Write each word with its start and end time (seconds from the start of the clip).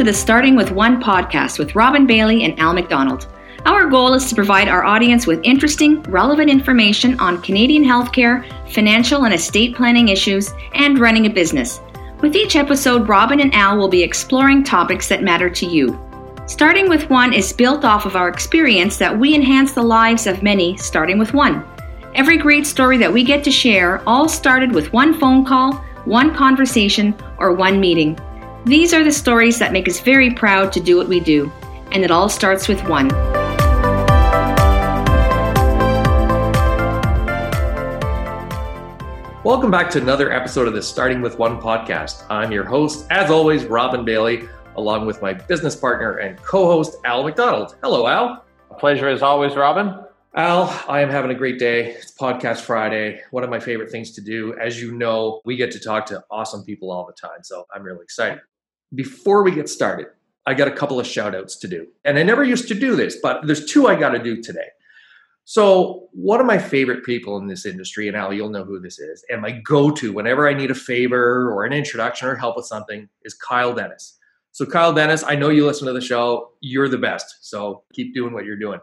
to 0.00 0.04
the 0.04 0.14
Starting 0.14 0.56
with 0.56 0.70
One 0.70 0.98
podcast 0.98 1.58
with 1.58 1.74
Robin 1.74 2.06
Bailey 2.06 2.44
and 2.44 2.58
Al 2.58 2.72
McDonald. 2.72 3.26
Our 3.66 3.86
goal 3.86 4.14
is 4.14 4.30
to 4.30 4.34
provide 4.34 4.66
our 4.66 4.82
audience 4.82 5.26
with 5.26 5.42
interesting, 5.42 6.02
relevant 6.04 6.48
information 6.48 7.20
on 7.20 7.42
Canadian 7.42 7.84
healthcare, 7.84 8.42
financial 8.72 9.26
and 9.26 9.34
estate 9.34 9.76
planning 9.76 10.08
issues, 10.08 10.54
and 10.72 10.98
running 10.98 11.26
a 11.26 11.28
business. 11.28 11.82
With 12.22 12.34
each 12.34 12.56
episode, 12.56 13.10
Robin 13.10 13.40
and 13.40 13.52
Al 13.52 13.76
will 13.76 13.90
be 13.90 14.02
exploring 14.02 14.64
topics 14.64 15.06
that 15.08 15.22
matter 15.22 15.50
to 15.50 15.66
you. 15.66 16.00
Starting 16.46 16.88
with 16.88 17.10
One 17.10 17.34
is 17.34 17.52
built 17.52 17.84
off 17.84 18.06
of 18.06 18.16
our 18.16 18.30
experience 18.30 18.96
that 18.96 19.18
we 19.18 19.34
enhance 19.34 19.72
the 19.72 19.82
lives 19.82 20.26
of 20.26 20.42
many, 20.42 20.78
starting 20.78 21.18
with 21.18 21.34
one. 21.34 21.62
Every 22.14 22.38
great 22.38 22.66
story 22.66 22.96
that 22.96 23.12
we 23.12 23.22
get 23.22 23.44
to 23.44 23.50
share 23.50 24.02
all 24.08 24.30
started 24.30 24.72
with 24.72 24.94
one 24.94 25.12
phone 25.12 25.44
call, 25.44 25.74
one 26.06 26.34
conversation, 26.34 27.14
or 27.36 27.52
one 27.52 27.78
meeting. 27.78 28.18
These 28.66 28.92
are 28.92 29.02
the 29.02 29.10
stories 29.10 29.58
that 29.58 29.72
make 29.72 29.88
us 29.88 30.00
very 30.00 30.34
proud 30.34 30.70
to 30.74 30.80
do 30.80 30.98
what 30.98 31.08
we 31.08 31.18
do, 31.18 31.50
and 31.92 32.04
it 32.04 32.10
all 32.10 32.28
starts 32.28 32.68
with 32.68 32.78
one. 32.86 33.08
Welcome 39.42 39.70
back 39.70 39.88
to 39.92 39.98
another 39.98 40.30
episode 40.30 40.68
of 40.68 40.74
the 40.74 40.82
Starting 40.82 41.22
with 41.22 41.38
One 41.38 41.58
podcast. 41.58 42.26
I'm 42.28 42.52
your 42.52 42.64
host, 42.64 43.06
as 43.08 43.30
always, 43.30 43.64
Robin 43.64 44.04
Bailey, 44.04 44.46
along 44.76 45.06
with 45.06 45.22
my 45.22 45.32
business 45.32 45.74
partner 45.74 46.18
and 46.18 46.36
co 46.42 46.66
host, 46.66 46.98
Al 47.06 47.22
McDonald. 47.22 47.76
Hello, 47.82 48.06
Al. 48.08 48.44
A 48.70 48.74
pleasure 48.74 49.08
as 49.08 49.22
always, 49.22 49.56
Robin. 49.56 50.04
Al, 50.36 50.68
I 50.86 51.00
am 51.00 51.10
having 51.10 51.32
a 51.32 51.34
great 51.34 51.58
day. 51.58 51.86
It's 51.86 52.12
Podcast 52.12 52.60
Friday, 52.60 53.20
one 53.32 53.42
of 53.42 53.50
my 53.50 53.58
favorite 53.58 53.90
things 53.90 54.12
to 54.12 54.20
do. 54.20 54.56
As 54.60 54.80
you 54.80 54.92
know, 54.92 55.40
we 55.44 55.56
get 55.56 55.72
to 55.72 55.80
talk 55.80 56.06
to 56.06 56.22
awesome 56.30 56.62
people 56.62 56.92
all 56.92 57.04
the 57.04 57.12
time, 57.12 57.42
so 57.42 57.66
I'm 57.74 57.82
really 57.82 58.04
excited. 58.04 58.38
Before 58.94 59.42
we 59.42 59.50
get 59.50 59.68
started, 59.68 60.06
I 60.46 60.54
got 60.54 60.68
a 60.68 60.70
couple 60.70 61.00
of 61.00 61.06
shout 61.08 61.34
outs 61.34 61.56
to 61.56 61.66
do. 61.66 61.88
And 62.04 62.16
I 62.16 62.22
never 62.22 62.44
used 62.44 62.68
to 62.68 62.74
do 62.74 62.94
this, 62.94 63.16
but 63.20 63.44
there's 63.44 63.66
two 63.66 63.88
I 63.88 63.96
got 63.96 64.10
to 64.10 64.22
do 64.22 64.40
today. 64.40 64.68
So, 65.46 66.08
one 66.12 66.38
of 66.38 66.46
my 66.46 66.58
favorite 66.58 67.04
people 67.04 67.36
in 67.38 67.48
this 67.48 67.66
industry, 67.66 68.06
and 68.06 68.16
Al, 68.16 68.32
you'll 68.32 68.50
know 68.50 68.62
who 68.62 68.78
this 68.78 69.00
is, 69.00 69.24
and 69.30 69.42
my 69.42 69.50
go 69.50 69.90
to 69.90 70.12
whenever 70.12 70.48
I 70.48 70.54
need 70.54 70.70
a 70.70 70.76
favor 70.76 71.50
or 71.50 71.64
an 71.64 71.72
introduction 71.72 72.28
or 72.28 72.36
help 72.36 72.56
with 72.56 72.66
something 72.66 73.08
is 73.24 73.34
Kyle 73.34 73.74
Dennis. 73.74 74.16
So, 74.52 74.64
Kyle 74.64 74.92
Dennis, 74.92 75.24
I 75.24 75.34
know 75.34 75.48
you 75.48 75.66
listen 75.66 75.88
to 75.88 75.92
the 75.92 76.00
show. 76.00 76.52
You're 76.60 76.88
the 76.88 76.98
best. 76.98 77.48
So, 77.48 77.82
keep 77.92 78.14
doing 78.14 78.32
what 78.32 78.44
you're 78.44 78.56
doing. 78.56 78.78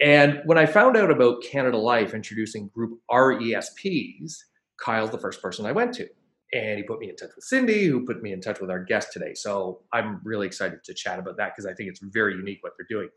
And 0.00 0.40
when 0.44 0.58
I 0.58 0.66
found 0.66 0.96
out 0.96 1.10
about 1.10 1.42
Canada 1.42 1.76
Life 1.78 2.14
introducing 2.14 2.68
group 2.68 2.98
RESPs, 3.10 4.36
Kyle's 4.80 5.10
the 5.10 5.18
first 5.18 5.40
person 5.40 5.66
I 5.66 5.72
went 5.72 5.94
to. 5.94 6.08
And 6.52 6.78
he 6.78 6.84
put 6.84 7.00
me 7.00 7.08
in 7.08 7.16
touch 7.16 7.30
with 7.34 7.44
Cindy, 7.44 7.86
who 7.86 8.04
put 8.04 8.22
me 8.22 8.32
in 8.32 8.40
touch 8.40 8.60
with 8.60 8.70
our 8.70 8.82
guest 8.82 9.12
today. 9.12 9.34
So 9.34 9.82
I'm 9.92 10.20
really 10.24 10.46
excited 10.46 10.84
to 10.84 10.94
chat 10.94 11.18
about 11.18 11.36
that 11.36 11.52
because 11.52 11.66
I 11.66 11.74
think 11.74 11.88
it's 11.88 12.00
very 12.00 12.34
unique 12.34 12.58
what 12.62 12.74
they're 12.76 12.86
doing. 12.88 13.08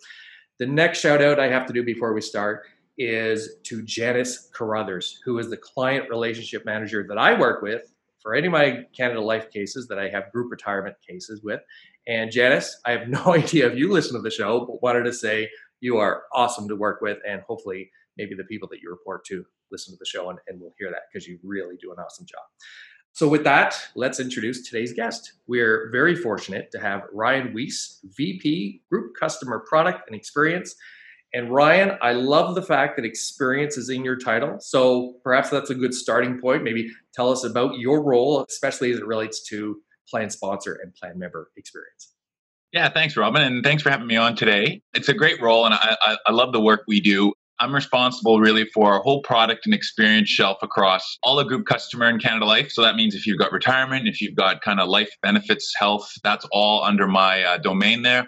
The 0.59 0.65
next 0.65 0.99
shout 0.99 1.21
out 1.21 1.39
I 1.39 1.47
have 1.47 1.67
to 1.67 1.73
do 1.73 1.83
before 1.83 2.13
we 2.13 2.21
start 2.21 2.63
is 2.97 3.57
to 3.63 3.83
Janice 3.83 4.49
Carruthers, 4.53 5.19
who 5.23 5.37
is 5.37 5.49
the 5.51 5.57
client 5.57 6.09
relationship 6.09 6.65
manager 6.65 7.05
that 7.07 7.17
I 7.19 7.39
work 7.39 7.61
with 7.61 7.93
for 8.21 8.33
any 8.33 8.47
of 8.47 8.53
my 8.53 8.85
Canada 8.95 9.21
Life 9.21 9.51
cases 9.51 9.87
that 9.87 9.99
I 9.99 10.09
have 10.09 10.31
group 10.31 10.49
retirement 10.49 10.95
cases 11.07 11.43
with. 11.43 11.61
And 12.07 12.31
Janice, 12.31 12.79
I 12.85 12.91
have 12.91 13.07
no 13.07 13.35
idea 13.35 13.67
if 13.67 13.77
you 13.77 13.91
listen 13.91 14.15
to 14.15 14.21
the 14.21 14.31
show, 14.31 14.65
but 14.65 14.81
wanted 14.81 15.03
to 15.03 15.13
say 15.13 15.49
you 15.79 15.97
are 15.97 16.23
awesome 16.33 16.67
to 16.67 16.75
work 16.75 17.01
with, 17.01 17.17
and 17.27 17.41
hopefully, 17.41 17.89
maybe 18.17 18.35
the 18.35 18.43
people 18.45 18.67
that 18.69 18.79
you 18.81 18.89
report 18.89 19.25
to 19.25 19.45
listen 19.71 19.93
to 19.93 19.97
the 19.99 20.05
show 20.05 20.29
and, 20.29 20.39
and 20.47 20.59
will 20.59 20.73
hear 20.77 20.89
that 20.89 21.03
because 21.11 21.27
you 21.27 21.37
really 21.43 21.75
do 21.81 21.91
an 21.91 21.99
awesome 21.99 22.25
job. 22.25 22.41
So, 23.13 23.27
with 23.27 23.43
that, 23.45 23.75
let's 23.95 24.19
introduce 24.19 24.67
today's 24.67 24.93
guest. 24.93 25.33
We're 25.47 25.89
very 25.91 26.15
fortunate 26.15 26.69
to 26.71 26.79
have 26.79 27.03
Ryan 27.11 27.53
Weiss, 27.53 27.99
VP, 28.15 28.83
Group 28.91 29.15
Customer 29.19 29.65
Product 29.67 30.01
and 30.07 30.15
Experience. 30.15 30.75
And 31.33 31.51
Ryan, 31.51 31.97
I 32.01 32.13
love 32.13 32.55
the 32.55 32.61
fact 32.61 32.95
that 32.95 33.05
experience 33.05 33.75
is 33.75 33.89
in 33.89 34.05
your 34.05 34.17
title. 34.17 34.57
So 34.59 35.15
perhaps 35.23 35.49
that's 35.49 35.69
a 35.69 35.75
good 35.75 35.93
starting 35.93 36.39
point. 36.39 36.63
Maybe 36.63 36.89
tell 37.13 37.31
us 37.31 37.43
about 37.43 37.77
your 37.77 38.01
role, 38.01 38.45
especially 38.47 38.91
as 38.91 38.99
it 38.99 39.05
relates 39.05 39.43
to 39.49 39.81
plan 40.07 40.29
sponsor 40.29 40.79
and 40.81 40.93
plan 40.95 41.19
member 41.19 41.49
experience. 41.57 42.13
Yeah, 42.73 42.89
thanks, 42.89 43.15
Robin, 43.15 43.41
and 43.41 43.63
thanks 43.63 43.81
for 43.81 43.89
having 43.89 44.07
me 44.07 44.17
on 44.17 44.35
today. 44.35 44.81
It's 44.93 45.07
a 45.07 45.13
great 45.13 45.41
role, 45.41 45.65
and 45.65 45.73
I, 45.73 45.95
I, 46.01 46.17
I, 46.27 46.31
love 46.33 46.51
the 46.51 46.59
work 46.59 46.83
we 46.85 46.99
do. 46.99 47.33
I'm 47.59 47.73
responsible 47.73 48.41
really 48.41 48.65
for 48.73 48.91
our 48.91 48.99
whole 48.99 49.21
product 49.21 49.65
and 49.65 49.73
experience 49.73 50.29
shelf 50.29 50.57
across 50.61 51.17
all 51.23 51.37
the 51.37 51.45
group 51.45 51.65
customer 51.65 52.09
in 52.09 52.19
Canada 52.19 52.45
Life. 52.45 52.71
So 52.71 52.81
that 52.81 52.95
means 52.95 53.15
if 53.15 53.25
you've 53.25 53.39
got 53.39 53.51
retirement, 53.51 54.07
if 54.07 54.21
you've 54.21 54.35
got 54.35 54.61
kind 54.61 54.79
of 54.79 54.89
life 54.89 55.09
benefits, 55.23 55.73
health, 55.79 56.11
that's 56.23 56.45
all 56.51 56.83
under 56.83 57.07
my 57.07 57.43
uh, 57.43 57.57
domain 57.57 58.03
there. 58.03 58.27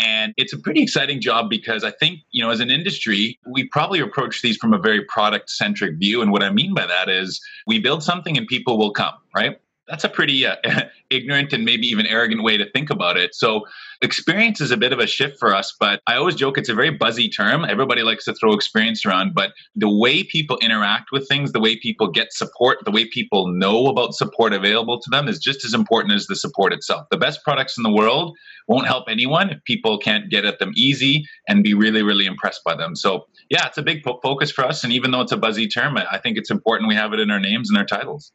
And 0.00 0.32
it's 0.36 0.52
a 0.52 0.58
pretty 0.58 0.82
exciting 0.82 1.20
job 1.20 1.50
because 1.50 1.82
I 1.82 1.90
think, 1.90 2.20
you 2.30 2.42
know, 2.42 2.50
as 2.50 2.60
an 2.60 2.70
industry, 2.70 3.38
we 3.46 3.68
probably 3.68 4.00
approach 4.00 4.42
these 4.42 4.56
from 4.56 4.72
a 4.72 4.78
very 4.78 5.04
product 5.04 5.50
centric 5.50 5.98
view. 5.98 6.22
And 6.22 6.30
what 6.30 6.42
I 6.42 6.50
mean 6.50 6.72
by 6.72 6.86
that 6.86 7.08
is 7.08 7.40
we 7.66 7.78
build 7.78 8.02
something 8.02 8.38
and 8.38 8.46
people 8.46 8.78
will 8.78 8.92
come, 8.92 9.14
right? 9.34 9.58
That's 9.92 10.04
a 10.04 10.08
pretty 10.08 10.46
uh, 10.46 10.56
ignorant 11.10 11.52
and 11.52 11.66
maybe 11.66 11.86
even 11.86 12.06
arrogant 12.06 12.42
way 12.42 12.56
to 12.56 12.68
think 12.70 12.88
about 12.88 13.18
it. 13.18 13.34
So, 13.34 13.66
experience 14.00 14.58
is 14.62 14.70
a 14.70 14.76
bit 14.78 14.90
of 14.90 14.98
a 14.98 15.06
shift 15.06 15.38
for 15.38 15.54
us, 15.54 15.74
but 15.78 16.00
I 16.06 16.16
always 16.16 16.34
joke 16.34 16.56
it's 16.56 16.70
a 16.70 16.74
very 16.74 16.88
buzzy 16.88 17.28
term. 17.28 17.66
Everybody 17.66 18.02
likes 18.02 18.24
to 18.24 18.32
throw 18.32 18.54
experience 18.54 19.04
around, 19.04 19.34
but 19.34 19.52
the 19.76 19.94
way 19.94 20.24
people 20.24 20.56
interact 20.62 21.12
with 21.12 21.28
things, 21.28 21.52
the 21.52 21.60
way 21.60 21.76
people 21.76 22.08
get 22.08 22.32
support, 22.32 22.78
the 22.86 22.90
way 22.90 23.04
people 23.04 23.48
know 23.48 23.88
about 23.88 24.14
support 24.14 24.54
available 24.54 24.98
to 24.98 25.10
them 25.10 25.28
is 25.28 25.38
just 25.38 25.62
as 25.62 25.74
important 25.74 26.14
as 26.14 26.26
the 26.26 26.36
support 26.36 26.72
itself. 26.72 27.06
The 27.10 27.18
best 27.18 27.44
products 27.44 27.76
in 27.76 27.82
the 27.82 27.92
world 27.92 28.34
won't 28.68 28.86
help 28.86 29.04
anyone 29.10 29.50
if 29.50 29.62
people 29.64 29.98
can't 29.98 30.30
get 30.30 30.46
at 30.46 30.58
them 30.58 30.72
easy 30.74 31.26
and 31.48 31.62
be 31.62 31.74
really, 31.74 32.02
really 32.02 32.24
impressed 32.24 32.64
by 32.64 32.74
them. 32.74 32.96
So, 32.96 33.26
yeah, 33.50 33.66
it's 33.66 33.76
a 33.76 33.82
big 33.82 34.02
focus 34.22 34.50
for 34.50 34.64
us. 34.64 34.84
And 34.84 34.92
even 34.94 35.10
though 35.10 35.20
it's 35.20 35.32
a 35.32 35.36
buzzy 35.36 35.68
term, 35.68 35.98
I 35.98 36.16
think 36.16 36.38
it's 36.38 36.50
important 36.50 36.88
we 36.88 36.94
have 36.94 37.12
it 37.12 37.20
in 37.20 37.30
our 37.30 37.40
names 37.40 37.68
and 37.68 37.76
our 37.76 37.84
titles. 37.84 38.32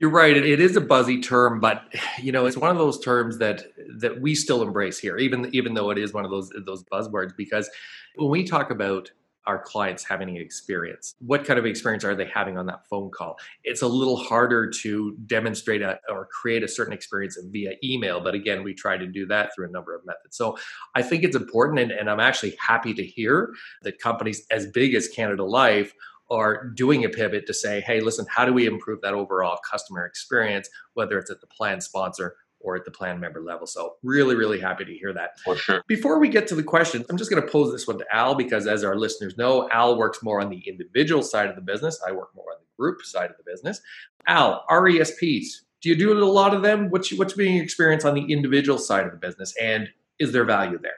You're 0.00 0.10
right. 0.10 0.36
It 0.36 0.60
is 0.60 0.76
a 0.76 0.80
buzzy 0.80 1.20
term, 1.20 1.58
but 1.58 1.82
you 2.22 2.30
know, 2.30 2.46
it's 2.46 2.56
one 2.56 2.70
of 2.70 2.78
those 2.78 3.00
terms 3.00 3.38
that 3.38 3.64
that 3.98 4.20
we 4.20 4.34
still 4.34 4.62
embrace 4.62 4.98
here, 4.98 5.16
even 5.18 5.52
even 5.52 5.74
though 5.74 5.90
it 5.90 5.98
is 5.98 6.12
one 6.12 6.24
of 6.24 6.30
those 6.30 6.52
those 6.64 6.84
buzzwords. 6.84 7.36
Because 7.36 7.68
when 8.14 8.30
we 8.30 8.44
talk 8.44 8.70
about 8.70 9.10
our 9.46 9.58
clients 9.58 10.04
having 10.04 10.28
an 10.28 10.36
experience, 10.36 11.14
what 11.18 11.44
kind 11.44 11.58
of 11.58 11.64
experience 11.64 12.04
are 12.04 12.14
they 12.14 12.26
having 12.26 12.58
on 12.58 12.66
that 12.66 12.86
phone 12.86 13.10
call? 13.10 13.38
It's 13.64 13.82
a 13.82 13.88
little 13.88 14.16
harder 14.18 14.70
to 14.82 15.16
demonstrate 15.26 15.80
a, 15.80 15.98
or 16.08 16.26
create 16.26 16.62
a 16.62 16.68
certain 16.68 16.92
experience 16.92 17.38
via 17.50 17.72
email, 17.82 18.20
but 18.20 18.34
again, 18.34 18.62
we 18.62 18.74
try 18.74 18.98
to 18.98 19.06
do 19.06 19.24
that 19.26 19.54
through 19.54 19.68
a 19.68 19.70
number 19.70 19.96
of 19.96 20.04
methods. 20.04 20.36
So 20.36 20.58
I 20.94 21.02
think 21.02 21.24
it's 21.24 21.34
important, 21.34 21.78
and, 21.80 21.90
and 21.90 22.10
I'm 22.10 22.20
actually 22.20 22.56
happy 22.60 22.92
to 22.92 23.02
hear 23.02 23.54
that 23.82 23.98
companies 23.98 24.46
as 24.50 24.66
big 24.66 24.94
as 24.94 25.08
Canada 25.08 25.44
Life 25.44 25.94
are 26.30 26.68
doing 26.68 27.04
a 27.04 27.08
pivot 27.08 27.46
to 27.46 27.54
say, 27.54 27.80
hey, 27.80 28.00
listen, 28.00 28.26
how 28.28 28.44
do 28.44 28.52
we 28.52 28.66
improve 28.66 29.00
that 29.02 29.14
overall 29.14 29.58
customer 29.68 30.04
experience, 30.04 30.68
whether 30.94 31.18
it's 31.18 31.30
at 31.30 31.40
the 31.40 31.46
plan 31.46 31.80
sponsor 31.80 32.36
or 32.60 32.76
at 32.76 32.84
the 32.84 32.90
plan 32.90 33.20
member 33.20 33.40
level. 33.40 33.66
So 33.66 33.96
really, 34.02 34.34
really 34.34 34.60
happy 34.60 34.84
to 34.84 34.92
hear 34.92 35.12
that. 35.14 35.38
For 35.40 35.56
sure. 35.56 35.82
Before 35.86 36.18
we 36.18 36.28
get 36.28 36.46
to 36.48 36.54
the 36.54 36.62
questions, 36.62 37.06
I'm 37.08 37.16
just 37.16 37.30
going 37.30 37.42
to 37.42 37.48
pose 37.48 37.72
this 37.72 37.86
one 37.86 37.98
to 37.98 38.04
Al 38.12 38.34
because 38.34 38.66
as 38.66 38.84
our 38.84 38.96
listeners 38.96 39.36
know, 39.36 39.68
Al 39.70 39.96
works 39.96 40.22
more 40.22 40.40
on 40.40 40.50
the 40.50 40.62
individual 40.66 41.22
side 41.22 41.48
of 41.48 41.56
the 41.56 41.62
business. 41.62 42.00
I 42.06 42.12
work 42.12 42.30
more 42.34 42.46
on 42.52 42.58
the 42.60 42.66
group 42.76 43.02
side 43.02 43.30
of 43.30 43.36
the 43.36 43.50
business. 43.50 43.80
Al, 44.26 44.64
RESPs, 44.70 45.46
do 45.80 45.88
you 45.88 45.96
do 45.96 46.12
a 46.12 46.24
lot 46.24 46.54
of 46.54 46.62
them? 46.62 46.90
What's, 46.90 47.12
what's 47.16 47.34
been 47.34 47.54
your 47.54 47.64
experience 47.64 48.04
on 48.04 48.14
the 48.14 48.32
individual 48.32 48.78
side 48.78 49.06
of 49.06 49.12
the 49.12 49.18
business 49.18 49.54
and 49.60 49.88
is 50.18 50.32
there 50.32 50.44
value 50.44 50.78
there? 50.82 50.92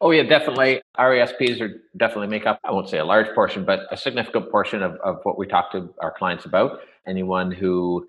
Oh 0.00 0.10
yeah, 0.10 0.24
definitely. 0.24 0.82
RESPs 0.98 1.60
are 1.60 1.70
definitely 1.96 2.26
make 2.26 2.46
up, 2.46 2.60
I 2.64 2.72
won't 2.72 2.88
say 2.88 2.98
a 2.98 3.04
large 3.04 3.34
portion, 3.34 3.64
but 3.64 3.80
a 3.90 3.96
significant 3.96 4.50
portion 4.50 4.82
of, 4.82 4.92
of 4.96 5.20
what 5.22 5.38
we 5.38 5.46
talk 5.46 5.72
to 5.72 5.88
our 6.00 6.12
clients 6.16 6.44
about. 6.44 6.80
Anyone 7.06 7.50
who 7.50 8.06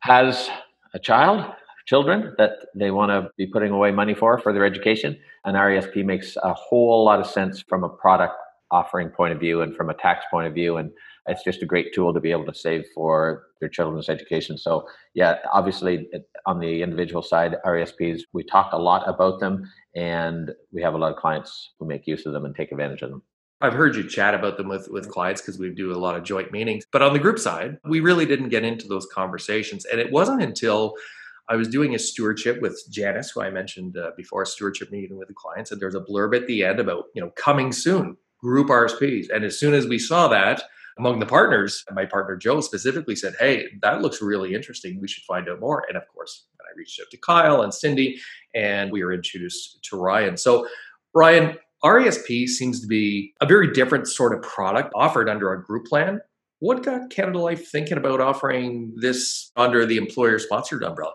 has 0.00 0.50
a 0.94 0.98
child, 0.98 1.44
children 1.86 2.34
that 2.38 2.52
they 2.74 2.90
want 2.90 3.10
to 3.10 3.30
be 3.36 3.46
putting 3.46 3.70
away 3.70 3.92
money 3.92 4.14
for 4.14 4.36
for 4.38 4.52
their 4.52 4.64
education, 4.64 5.16
an 5.44 5.54
RESP 5.54 6.04
makes 6.04 6.36
a 6.42 6.52
whole 6.54 7.04
lot 7.04 7.20
of 7.20 7.26
sense 7.26 7.62
from 7.68 7.84
a 7.84 7.88
product 7.88 8.34
offering 8.72 9.08
point 9.08 9.32
of 9.32 9.38
view 9.38 9.60
and 9.60 9.76
from 9.76 9.90
a 9.90 9.94
tax 9.94 10.24
point 10.28 10.48
of 10.48 10.54
view. 10.54 10.76
And 10.78 10.90
it's 11.26 11.44
just 11.44 11.62
a 11.62 11.66
great 11.66 11.94
tool 11.94 12.12
to 12.12 12.20
be 12.20 12.32
able 12.32 12.46
to 12.46 12.54
save 12.54 12.84
for 12.94 13.44
their 13.60 13.68
children's 13.68 14.08
education. 14.08 14.58
So 14.58 14.86
yeah, 15.14 15.36
obviously 15.52 16.08
on 16.46 16.58
the 16.58 16.82
individual 16.82 17.22
side, 17.22 17.56
RESPs, 17.64 18.22
we 18.32 18.42
talk 18.42 18.72
a 18.72 18.78
lot 18.78 19.08
about 19.08 19.40
them 19.40 19.70
and 19.94 20.50
we 20.72 20.82
have 20.82 20.94
a 20.94 20.98
lot 20.98 21.12
of 21.12 21.18
clients 21.18 21.70
who 21.78 21.86
make 21.86 22.06
use 22.06 22.26
of 22.26 22.32
them 22.32 22.44
and 22.44 22.54
take 22.54 22.72
advantage 22.72 23.02
of 23.02 23.10
them. 23.10 23.22
I've 23.60 23.74
heard 23.74 23.94
you 23.94 24.08
chat 24.08 24.34
about 24.34 24.56
them 24.56 24.68
with, 24.68 24.88
with 24.90 25.08
clients 25.08 25.40
because 25.40 25.56
we 25.56 25.70
do 25.70 25.92
a 25.92 25.94
lot 25.94 26.16
of 26.16 26.24
joint 26.24 26.50
meetings. 26.50 26.84
But 26.90 27.02
on 27.02 27.12
the 27.12 27.20
group 27.20 27.38
side, 27.38 27.78
we 27.84 28.00
really 28.00 28.26
didn't 28.26 28.48
get 28.48 28.64
into 28.64 28.88
those 28.88 29.06
conversations. 29.06 29.84
And 29.84 30.00
it 30.00 30.10
wasn't 30.10 30.42
until 30.42 30.94
I 31.48 31.54
was 31.54 31.68
doing 31.68 31.94
a 31.94 31.98
stewardship 31.98 32.60
with 32.60 32.82
Janice, 32.90 33.30
who 33.30 33.42
I 33.42 33.50
mentioned 33.50 33.96
uh, 33.96 34.10
before, 34.16 34.42
a 34.42 34.46
stewardship 34.46 34.90
meeting 34.90 35.16
with 35.16 35.28
the 35.28 35.34
clients, 35.34 35.70
and 35.70 35.80
there's 35.80 35.94
a 35.94 36.00
blurb 36.00 36.36
at 36.36 36.46
the 36.46 36.64
end 36.64 36.80
about, 36.80 37.04
you 37.14 37.22
know, 37.22 37.30
coming 37.36 37.72
soon, 37.72 38.16
group 38.40 38.68
RSPs. 38.68 39.26
And 39.32 39.44
as 39.44 39.58
soon 39.58 39.74
as 39.74 39.86
we 39.86 39.98
saw 39.98 40.28
that, 40.28 40.62
among 40.98 41.20
the 41.20 41.26
partners, 41.26 41.84
my 41.92 42.04
partner 42.04 42.36
Joe 42.36 42.60
specifically 42.60 43.16
said, 43.16 43.34
Hey, 43.38 43.66
that 43.82 44.02
looks 44.02 44.20
really 44.20 44.54
interesting. 44.54 45.00
We 45.00 45.08
should 45.08 45.24
find 45.24 45.48
out 45.48 45.60
more. 45.60 45.84
And 45.88 45.96
of 45.96 46.04
course, 46.08 46.46
I 46.60 46.76
reached 46.76 47.00
out 47.00 47.10
to 47.10 47.16
Kyle 47.18 47.62
and 47.62 47.72
Cindy, 47.72 48.20
and 48.54 48.90
we 48.92 49.02
were 49.04 49.12
introduced 49.12 49.82
to 49.84 49.96
Ryan. 49.96 50.36
So, 50.36 50.66
Ryan, 51.14 51.58
RESP 51.84 52.48
seems 52.48 52.80
to 52.80 52.86
be 52.86 53.34
a 53.40 53.46
very 53.46 53.72
different 53.72 54.08
sort 54.08 54.34
of 54.34 54.42
product 54.42 54.92
offered 54.94 55.28
under 55.28 55.52
a 55.52 55.62
group 55.62 55.86
plan. 55.86 56.20
What 56.60 56.84
got 56.84 57.10
Canada 57.10 57.40
Life 57.40 57.68
thinking 57.68 57.98
about 57.98 58.20
offering 58.20 58.94
this 58.96 59.50
under 59.56 59.84
the 59.84 59.96
employer 59.96 60.38
sponsored 60.38 60.84
umbrella? 60.84 61.12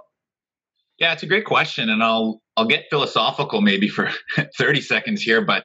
Yeah, 1.00 1.14
it's 1.14 1.24
a 1.24 1.28
great 1.28 1.46
question, 1.46 1.90
and 1.90 2.04
I'll 2.04 2.42
I'll 2.58 2.66
get 2.66 2.86
philosophical 2.90 3.62
maybe 3.62 3.88
for 3.88 4.10
30 4.58 4.82
seconds 4.82 5.22
here, 5.22 5.42
but 5.42 5.64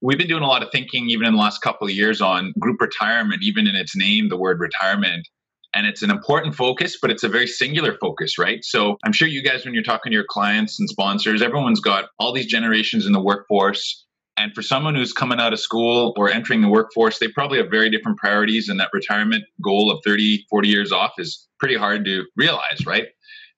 we've 0.00 0.18
been 0.18 0.28
doing 0.28 0.42
a 0.42 0.46
lot 0.46 0.62
of 0.62 0.70
thinking 0.70 1.10
even 1.10 1.26
in 1.26 1.34
the 1.34 1.40
last 1.40 1.60
couple 1.60 1.86
of 1.86 1.92
years 1.92 2.20
on 2.20 2.52
group 2.58 2.80
retirement, 2.80 3.42
even 3.42 3.66
in 3.66 3.74
its 3.74 3.96
name, 3.96 4.28
the 4.28 4.36
word 4.36 4.60
retirement. 4.60 5.26
And 5.74 5.86
it's 5.86 6.02
an 6.02 6.10
important 6.10 6.54
focus, 6.54 6.96
but 7.00 7.10
it's 7.10 7.24
a 7.24 7.28
very 7.28 7.46
singular 7.46 7.96
focus, 8.00 8.38
right? 8.38 8.64
So 8.64 8.96
I'm 9.04 9.12
sure 9.12 9.28
you 9.28 9.42
guys, 9.42 9.64
when 9.64 9.74
you're 9.74 9.82
talking 9.82 10.10
to 10.10 10.14
your 10.14 10.24
clients 10.28 10.80
and 10.80 10.88
sponsors, 10.88 11.42
everyone's 11.42 11.80
got 11.80 12.06
all 12.18 12.32
these 12.32 12.46
generations 12.46 13.06
in 13.06 13.12
the 13.12 13.20
workforce. 13.20 14.04
And 14.38 14.54
for 14.54 14.62
someone 14.62 14.94
who's 14.94 15.12
coming 15.12 15.40
out 15.40 15.52
of 15.52 15.60
school 15.60 16.14
or 16.16 16.30
entering 16.30 16.62
the 16.62 16.68
workforce, 16.68 17.18
they 17.18 17.28
probably 17.28 17.58
have 17.58 17.70
very 17.70 17.90
different 17.90 18.18
priorities. 18.18 18.68
And 18.68 18.80
that 18.80 18.90
retirement 18.94 19.44
goal 19.62 19.90
of 19.90 19.98
30, 20.06 20.46
40 20.48 20.68
years 20.68 20.92
off 20.92 21.12
is 21.18 21.46
pretty 21.58 21.76
hard 21.76 22.04
to 22.06 22.24
realize, 22.36 22.86
right? 22.86 23.08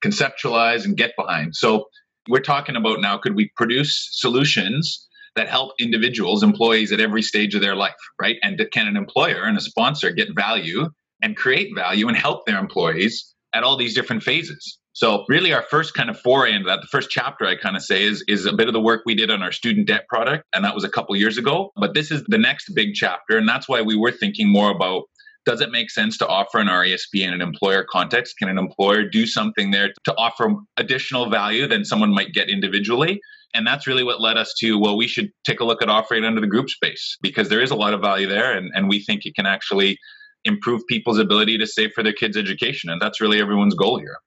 Conceptualize 0.05 0.85
and 0.85 0.97
get 0.97 1.13
behind. 1.17 1.55
So 1.55 1.85
we're 2.29 2.41
talking 2.41 2.77
about 2.77 3.01
now 3.01 3.19
could 3.19 3.37
we 3.37 3.51
produce 3.57 4.09
solutions 4.13 5.07
that 5.37 5.49
help 5.49 5.73
individuals, 5.79 6.43
employees 6.43 6.93
at 6.93 7.01
every 7.01 7.23
stage 7.23 7.55
of 7.55 7.63
their 7.63 7.77
life, 7.77 7.95
right? 8.21 8.37
And 8.43 8.61
can 8.73 8.89
an 8.89 8.97
employer 8.97 9.45
and 9.45 9.57
a 9.57 9.61
sponsor 9.61 10.11
get 10.11 10.35
value 10.35 10.89
and 11.23 11.37
create 11.37 11.71
value 11.75 12.09
and 12.09 12.17
help 12.17 12.47
their 12.47 12.59
employees 12.59 13.35
at 13.55 13.63
all 13.63 13.77
these 13.77 13.95
different 13.95 14.23
phases? 14.23 14.79
So 14.93 15.25
really 15.29 15.53
our 15.53 15.63
first 15.63 15.95
kind 15.95 16.11
of 16.11 16.19
foray 16.19 16.53
into 16.53 16.67
that, 16.67 16.81
the 16.81 16.89
first 16.89 17.11
chapter 17.11 17.47
I 17.47 17.57
kind 17.57 17.77
of 17.77 17.83
say 17.83 18.03
is 18.03 18.25
is 18.27 18.45
a 18.45 18.53
bit 18.53 18.67
of 18.67 18.75
the 18.75 18.81
work 18.81 19.03
we 19.07 19.15
did 19.15 19.31
on 19.31 19.43
our 19.43 19.53
student 19.53 19.87
debt 19.87 20.07
product. 20.09 20.45
And 20.53 20.65
that 20.65 20.75
was 20.75 20.85
a 20.85 20.89
couple 20.89 21.17
years 21.17 21.39
ago. 21.39 21.71
But 21.77 21.95
this 21.95 22.11
is 22.11 22.25
the 22.25 22.39
next 22.39 22.75
big 22.75 22.95
chapter. 22.95 23.39
And 23.39 23.49
that's 23.49 23.69
why 23.69 23.83
we 23.83 23.97
were 23.97 24.13
thinking 24.13 24.49
more 24.49 24.71
about 24.71 25.05
does 25.47 25.61
it 25.61 25.71
make 25.71 25.91
sense 25.91 26.19
to 26.19 26.27
offer 26.27 26.59
an 26.59 26.69
RESP 26.69 27.23
in 27.23 27.33
an 27.33 27.41
employer 27.41 27.85
context? 27.91 28.37
Can 28.39 28.49
an 28.49 28.59
employer 28.59 29.09
do 29.09 29.27
something 29.27 29.71
there 29.71 29.93
to 30.05 30.15
offer 30.17 30.55
additional 30.77 31.31
value 31.31 31.67
than 31.67 31.85
someone 31.85 32.13
might 32.13 32.33
get 32.33 32.51
individually? 32.51 33.21
And 33.55 33.67
that's 33.67 33.87
really 33.87 34.05
what 34.05 34.21
led 34.21 34.37
us 34.37 34.55
to, 34.61 34.79
well, 34.79 34.97
we 34.97 35.09
should 35.09 35.31
take 35.45 35.61
a 35.61 35.65
look 35.65 35.83
at 35.83 35.89
offering 35.89 36.25
under 36.25 36.41
the 36.41 36.47
group 36.47 36.71
space 36.71 37.17
because 37.21 37.49
there 37.49 37.61
is 37.61 37.71
a 37.71 37.75
lot 37.75 37.95
of 37.95 38.01
value 38.01 38.29
there. 38.29 38.57
And, 38.57 38.71
and 38.75 38.89
we 38.89 39.01
think 39.01 39.27
it 39.27 39.35
can 39.35 39.47
actually 39.47 39.99
improve 40.45 40.83
people's 40.89 41.19
ability 41.19 41.59
to 41.59 41.67
save 41.67 41.93
for 41.93 42.03
their 42.03 42.13
kids' 42.13 42.37
education. 42.37 42.91
And 42.91 43.01
that's 43.01 43.21
really 43.21 43.41
everyone's 43.41 43.75
goal 43.75 43.99
here. 43.99 44.19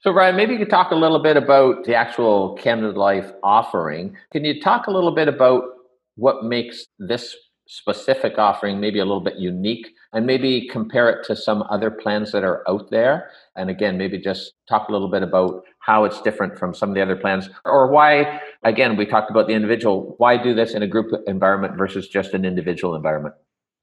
So, 0.00 0.12
Ryan, 0.12 0.36
maybe 0.36 0.52
you 0.52 0.58
could 0.58 0.70
talk 0.70 0.92
a 0.92 0.96
little 0.96 1.20
bit 1.20 1.36
about 1.36 1.84
the 1.84 1.94
actual 1.94 2.54
Canada 2.54 2.96
Life 2.96 3.32
offering. 3.42 4.16
Can 4.32 4.44
you 4.44 4.60
talk 4.60 4.86
a 4.86 4.92
little 4.92 5.14
bit 5.14 5.26
about 5.26 5.64
what 6.14 6.44
makes 6.44 6.84
this 6.98 7.34
specific 7.68 8.38
offering 8.38 8.80
maybe 8.80 8.98
a 8.98 9.04
little 9.04 9.20
bit 9.20 9.36
unique 9.36 9.94
and 10.14 10.26
maybe 10.26 10.66
compare 10.68 11.10
it 11.10 11.24
to 11.26 11.36
some 11.36 11.62
other 11.70 11.90
plans 11.90 12.32
that 12.32 12.42
are 12.42 12.68
out 12.68 12.90
there. 12.90 13.30
And 13.56 13.70
again 13.70 13.98
maybe 13.98 14.18
just 14.18 14.54
talk 14.68 14.88
a 14.88 14.92
little 14.92 15.10
bit 15.10 15.22
about 15.22 15.64
how 15.78 16.04
it's 16.04 16.20
different 16.22 16.58
from 16.58 16.74
some 16.74 16.88
of 16.88 16.94
the 16.94 17.02
other 17.02 17.16
plans 17.16 17.48
or 17.64 17.90
why 17.90 18.40
again 18.62 18.96
we 18.96 19.06
talked 19.06 19.30
about 19.30 19.46
the 19.46 19.54
individual 19.54 20.14
why 20.18 20.36
do 20.42 20.54
this 20.54 20.74
in 20.74 20.82
a 20.82 20.86
group 20.86 21.10
environment 21.26 21.78
versus 21.78 22.08
just 22.08 22.34
an 22.34 22.44
individual 22.44 22.94
environment 22.94 23.34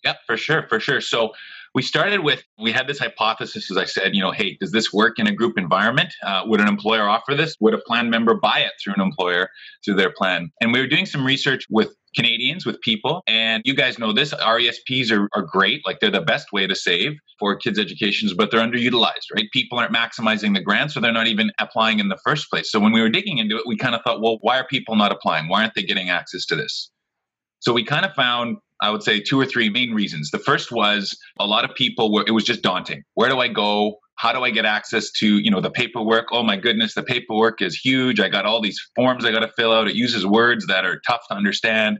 yeah 0.06 0.14
for 0.26 0.38
sure 0.38 0.66
for 0.70 0.80
sure 0.80 1.02
so 1.02 1.32
we 1.74 1.82
started 1.82 2.22
with 2.22 2.44
we 2.60 2.72
had 2.72 2.88
this 2.88 3.00
hypothesis 3.00 3.70
as 3.70 3.78
i 3.78 3.86
said 3.86 4.16
you 4.16 4.22
know 4.22 4.32
hey 4.32 4.58
does 4.60 4.72
this 4.72 4.94
work 4.94 5.20
in 5.20 5.28
a 5.28 5.32
group 5.32 5.58
environment 5.58 6.14
uh, 6.24 6.44
would 6.46 6.62
an 6.62 6.68
employer 6.68 7.08
offer 7.08 7.36
this 7.36 7.56
would 7.60 7.74
a 7.74 7.80
plan 7.80 8.10
member 8.10 8.34
buy 8.36 8.60
it 8.60 8.72
through 8.84 8.94
an 8.94 9.02
employer 9.02 9.50
through 9.84 9.96
their 9.96 10.12
plan 10.12 10.52
and 10.62 10.72
we 10.72 10.80
were 10.80 10.88
doing 10.88 11.06
some 11.06 11.26
research 11.26 11.66
with 11.70 11.90
Canadians, 12.16 12.66
with 12.66 12.80
people. 12.82 13.22
And 13.28 13.62
you 13.66 13.76
guys 13.76 14.00
know 14.00 14.14
this 14.14 14.34
RESPs 14.34 15.12
are, 15.12 15.30
are 15.36 15.44
great. 15.44 15.86
Like 15.86 16.00
they're 16.00 16.10
the 16.10 16.22
best 16.22 16.52
way 16.52 16.66
to 16.66 16.76
save 16.76 17.18
for 17.38 17.56
kids' 17.56 17.78
educations, 17.78 18.34
but 18.34 18.50
they're 18.50 18.62
underutilized, 18.62 19.28
right? 19.36 19.46
People 19.52 19.78
aren't 19.78 19.94
maximizing 19.94 20.56
the 20.56 20.62
grants, 20.62 20.94
so 20.94 21.00
they're 21.00 21.12
not 21.12 21.28
even 21.28 21.52
applying 21.60 22.00
in 22.00 22.08
the 22.08 22.18
first 22.24 22.50
place. 22.50 22.72
So 22.72 22.80
when 22.80 22.94
we 22.94 23.02
were 23.02 23.10
digging 23.10 23.38
into 23.38 23.58
it, 23.58 23.64
we 23.68 23.78
kind 23.78 23.94
of 23.94 24.02
thought, 24.02 24.22
well, 24.22 24.38
why 24.42 24.58
are 24.58 24.66
people 24.66 24.96
not 24.96 25.12
applying? 25.12 25.50
Why 25.50 25.62
aren't 25.62 25.76
they 25.76 25.84
getting 25.84 26.10
access 26.10 26.46
to 26.48 26.56
this? 26.56 26.90
So 27.60 27.74
we 27.74 27.84
kind 27.84 28.06
of 28.06 28.14
found 28.14 28.58
I 28.82 28.90
would 28.90 29.04
say 29.04 29.20
two 29.20 29.40
or 29.40 29.46
three 29.46 29.70
main 29.70 29.94
reasons. 29.94 30.32
The 30.32 30.40
first 30.40 30.72
was 30.72 31.18
a 31.40 31.46
lot 31.46 31.64
of 31.70 31.76
people 31.76 32.12
were, 32.12 32.26
it 32.28 32.32
was 32.32 32.44
just 32.44 32.62
daunting. 32.62 33.04
Where 33.14 33.30
do 33.30 33.40
I 33.40 33.48
go? 33.48 34.00
How 34.18 34.32
do 34.32 34.44
I 34.44 34.50
get 34.50 34.66
access 34.66 35.12
to, 35.12 35.40
you 35.40 35.50
know, 35.50 35.62
the 35.62 35.72
paperwork? 35.72 36.28
Oh 36.32 36.44
my 36.44 36.58
goodness, 36.58 36.94
the 36.94 37.04
paperwork 37.04 37.62
is 37.62 37.76
huge. 37.76 38.20
I 38.20 38.30
got 38.30 38.46
all 38.46 38.62
these 38.62 38.80
forms 38.96 39.26
I 39.26 39.32
got 39.32 39.40
to 39.40 39.52
fill 39.58 39.74
out. 39.74 39.88
It 39.88 39.96
uses 39.96 40.26
words 40.26 40.68
that 40.68 40.86
are 40.86 41.02
tough 41.08 41.22
to 41.30 41.36
understand. 41.36 42.00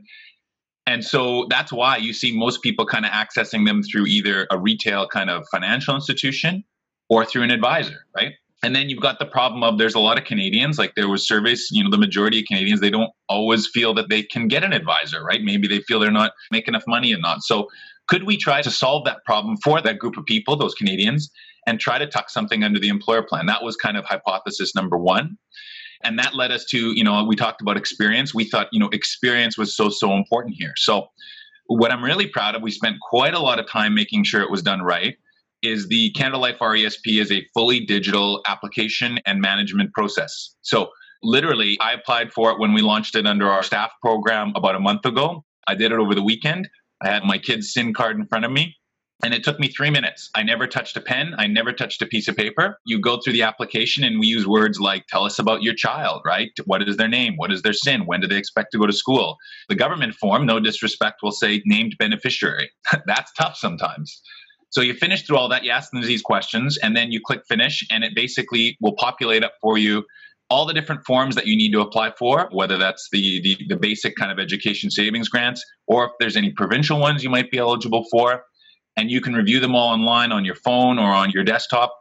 And 0.86 1.04
so 1.04 1.46
that's 1.50 1.72
why 1.72 1.96
you 1.96 2.12
see 2.12 2.36
most 2.36 2.62
people 2.62 2.86
kind 2.86 3.04
of 3.04 3.10
accessing 3.10 3.66
them 3.66 3.82
through 3.82 4.06
either 4.06 4.46
a 4.50 4.58
retail 4.58 5.08
kind 5.08 5.30
of 5.30 5.44
financial 5.50 5.94
institution 5.94 6.62
or 7.08 7.24
through 7.24 7.42
an 7.42 7.50
advisor, 7.50 8.06
right? 8.14 8.32
And 8.62 8.74
then 8.74 8.88
you've 8.88 9.02
got 9.02 9.18
the 9.18 9.26
problem 9.26 9.62
of 9.62 9.78
there's 9.78 9.94
a 9.94 10.00
lot 10.00 10.18
of 10.18 10.24
Canadians, 10.24 10.78
like 10.78 10.94
there 10.96 11.08
was 11.08 11.26
surveys, 11.26 11.68
you 11.70 11.84
know, 11.84 11.90
the 11.90 11.98
majority 11.98 12.40
of 12.40 12.46
Canadians, 12.46 12.80
they 12.80 12.90
don't 12.90 13.10
always 13.28 13.68
feel 13.72 13.92
that 13.94 14.08
they 14.08 14.22
can 14.22 14.48
get 14.48 14.64
an 14.64 14.72
advisor, 14.72 15.22
right? 15.22 15.42
Maybe 15.42 15.68
they 15.68 15.80
feel 15.80 16.00
they're 16.00 16.10
not 16.10 16.32
making 16.50 16.72
enough 16.72 16.84
money 16.86 17.12
and 17.12 17.22
not. 17.22 17.42
So 17.42 17.68
could 18.08 18.24
we 18.24 18.36
try 18.36 18.62
to 18.62 18.70
solve 18.70 19.04
that 19.04 19.24
problem 19.24 19.56
for 19.62 19.80
that 19.82 19.98
group 19.98 20.16
of 20.16 20.24
people, 20.24 20.56
those 20.56 20.74
Canadians, 20.74 21.30
and 21.66 21.78
try 21.78 21.98
to 21.98 22.06
tuck 22.06 22.30
something 22.30 22.64
under 22.64 22.78
the 22.78 22.88
employer 22.88 23.22
plan? 23.22 23.46
That 23.46 23.62
was 23.62 23.76
kind 23.76 23.96
of 23.96 24.04
hypothesis 24.04 24.74
number 24.74 24.96
one. 24.96 25.36
And 26.02 26.18
that 26.18 26.34
led 26.34 26.50
us 26.50 26.64
to, 26.66 26.92
you 26.96 27.04
know, 27.04 27.24
we 27.24 27.36
talked 27.36 27.60
about 27.60 27.76
experience. 27.76 28.34
We 28.34 28.44
thought, 28.44 28.68
you 28.72 28.80
know, 28.80 28.88
experience 28.92 29.58
was 29.58 29.76
so, 29.76 29.90
so 29.90 30.14
important 30.14 30.54
here. 30.56 30.72
So 30.76 31.08
what 31.66 31.90
I'm 31.90 32.02
really 32.02 32.26
proud 32.26 32.54
of, 32.54 32.62
we 32.62 32.70
spent 32.70 32.96
quite 33.00 33.34
a 33.34 33.40
lot 33.40 33.58
of 33.58 33.68
time 33.68 33.94
making 33.94 34.24
sure 34.24 34.40
it 34.40 34.50
was 34.50 34.62
done 34.62 34.82
right 34.82 35.16
is 35.66 35.88
the 35.88 36.10
Canada 36.12 36.38
Life 36.38 36.58
RESP 36.58 37.20
is 37.20 37.30
a 37.32 37.46
fully 37.54 37.80
digital 37.80 38.42
application 38.46 39.18
and 39.26 39.40
management 39.40 39.92
process. 39.92 40.54
So 40.62 40.90
literally, 41.22 41.78
I 41.80 41.92
applied 41.92 42.32
for 42.32 42.50
it 42.50 42.58
when 42.58 42.72
we 42.72 42.82
launched 42.82 43.16
it 43.16 43.26
under 43.26 43.48
our 43.48 43.62
staff 43.62 43.90
program 44.00 44.52
about 44.54 44.74
a 44.74 44.80
month 44.80 45.04
ago. 45.04 45.44
I 45.66 45.74
did 45.74 45.92
it 45.92 45.98
over 45.98 46.14
the 46.14 46.22
weekend. 46.22 46.68
I 47.02 47.08
had 47.08 47.24
my 47.24 47.38
kid's 47.38 47.72
SIN 47.72 47.92
card 47.92 48.16
in 48.16 48.26
front 48.26 48.44
of 48.44 48.52
me. 48.52 48.76
And 49.24 49.32
it 49.32 49.42
took 49.42 49.58
me 49.58 49.68
three 49.68 49.88
minutes. 49.88 50.28
I 50.34 50.42
never 50.42 50.66
touched 50.66 50.96
a 50.96 51.00
pen. 51.00 51.34
I 51.38 51.46
never 51.46 51.72
touched 51.72 52.02
a 52.02 52.06
piece 52.06 52.28
of 52.28 52.36
paper. 52.36 52.78
You 52.84 53.00
go 53.00 53.18
through 53.18 53.32
the 53.32 53.42
application 53.42 54.04
and 54.04 54.20
we 54.20 54.26
use 54.26 54.46
words 54.46 54.78
like, 54.78 55.06
tell 55.06 55.24
us 55.24 55.38
about 55.38 55.62
your 55.62 55.72
child, 55.72 56.20
right? 56.26 56.50
What 56.66 56.86
is 56.86 56.98
their 56.98 57.08
name? 57.08 57.36
What 57.36 57.50
is 57.50 57.62
their 57.62 57.72
SIN? 57.72 58.04
When 58.04 58.20
do 58.20 58.26
they 58.26 58.36
expect 58.36 58.72
to 58.72 58.78
go 58.78 58.86
to 58.86 58.92
school? 58.92 59.36
The 59.70 59.74
government 59.74 60.14
form, 60.14 60.44
no 60.44 60.60
disrespect, 60.60 61.20
will 61.22 61.32
say 61.32 61.62
named 61.64 61.94
beneficiary. 61.98 62.70
That's 63.06 63.32
tough 63.32 63.56
sometimes. 63.56 64.20
So 64.70 64.80
you 64.80 64.94
finish 64.94 65.22
through 65.22 65.38
all 65.38 65.48
that, 65.48 65.64
you 65.64 65.70
ask 65.70 65.90
them 65.90 66.02
these 66.02 66.22
questions, 66.22 66.76
and 66.78 66.96
then 66.96 67.12
you 67.12 67.20
click 67.24 67.42
finish, 67.48 67.86
and 67.90 68.04
it 68.04 68.14
basically 68.14 68.76
will 68.80 68.94
populate 68.96 69.44
up 69.44 69.52
for 69.60 69.78
you 69.78 70.04
all 70.48 70.64
the 70.64 70.74
different 70.74 71.04
forms 71.04 71.34
that 71.34 71.46
you 71.46 71.56
need 71.56 71.72
to 71.72 71.80
apply 71.80 72.12
for, 72.18 72.48
whether 72.52 72.76
that's 72.78 73.08
the, 73.10 73.40
the, 73.42 73.56
the 73.68 73.76
basic 73.76 74.14
kind 74.16 74.30
of 74.30 74.38
education 74.38 74.90
savings 74.90 75.28
grants, 75.28 75.64
or 75.86 76.04
if 76.06 76.12
there's 76.20 76.36
any 76.36 76.52
provincial 76.52 77.00
ones 77.00 77.24
you 77.24 77.30
might 77.30 77.50
be 77.50 77.58
eligible 77.58 78.04
for. 78.10 78.44
And 78.96 79.10
you 79.10 79.20
can 79.20 79.34
review 79.34 79.60
them 79.60 79.74
all 79.74 79.92
online 79.92 80.32
on 80.32 80.44
your 80.44 80.54
phone 80.54 80.98
or 80.98 81.10
on 81.10 81.30
your 81.30 81.44
desktop. 81.44 81.94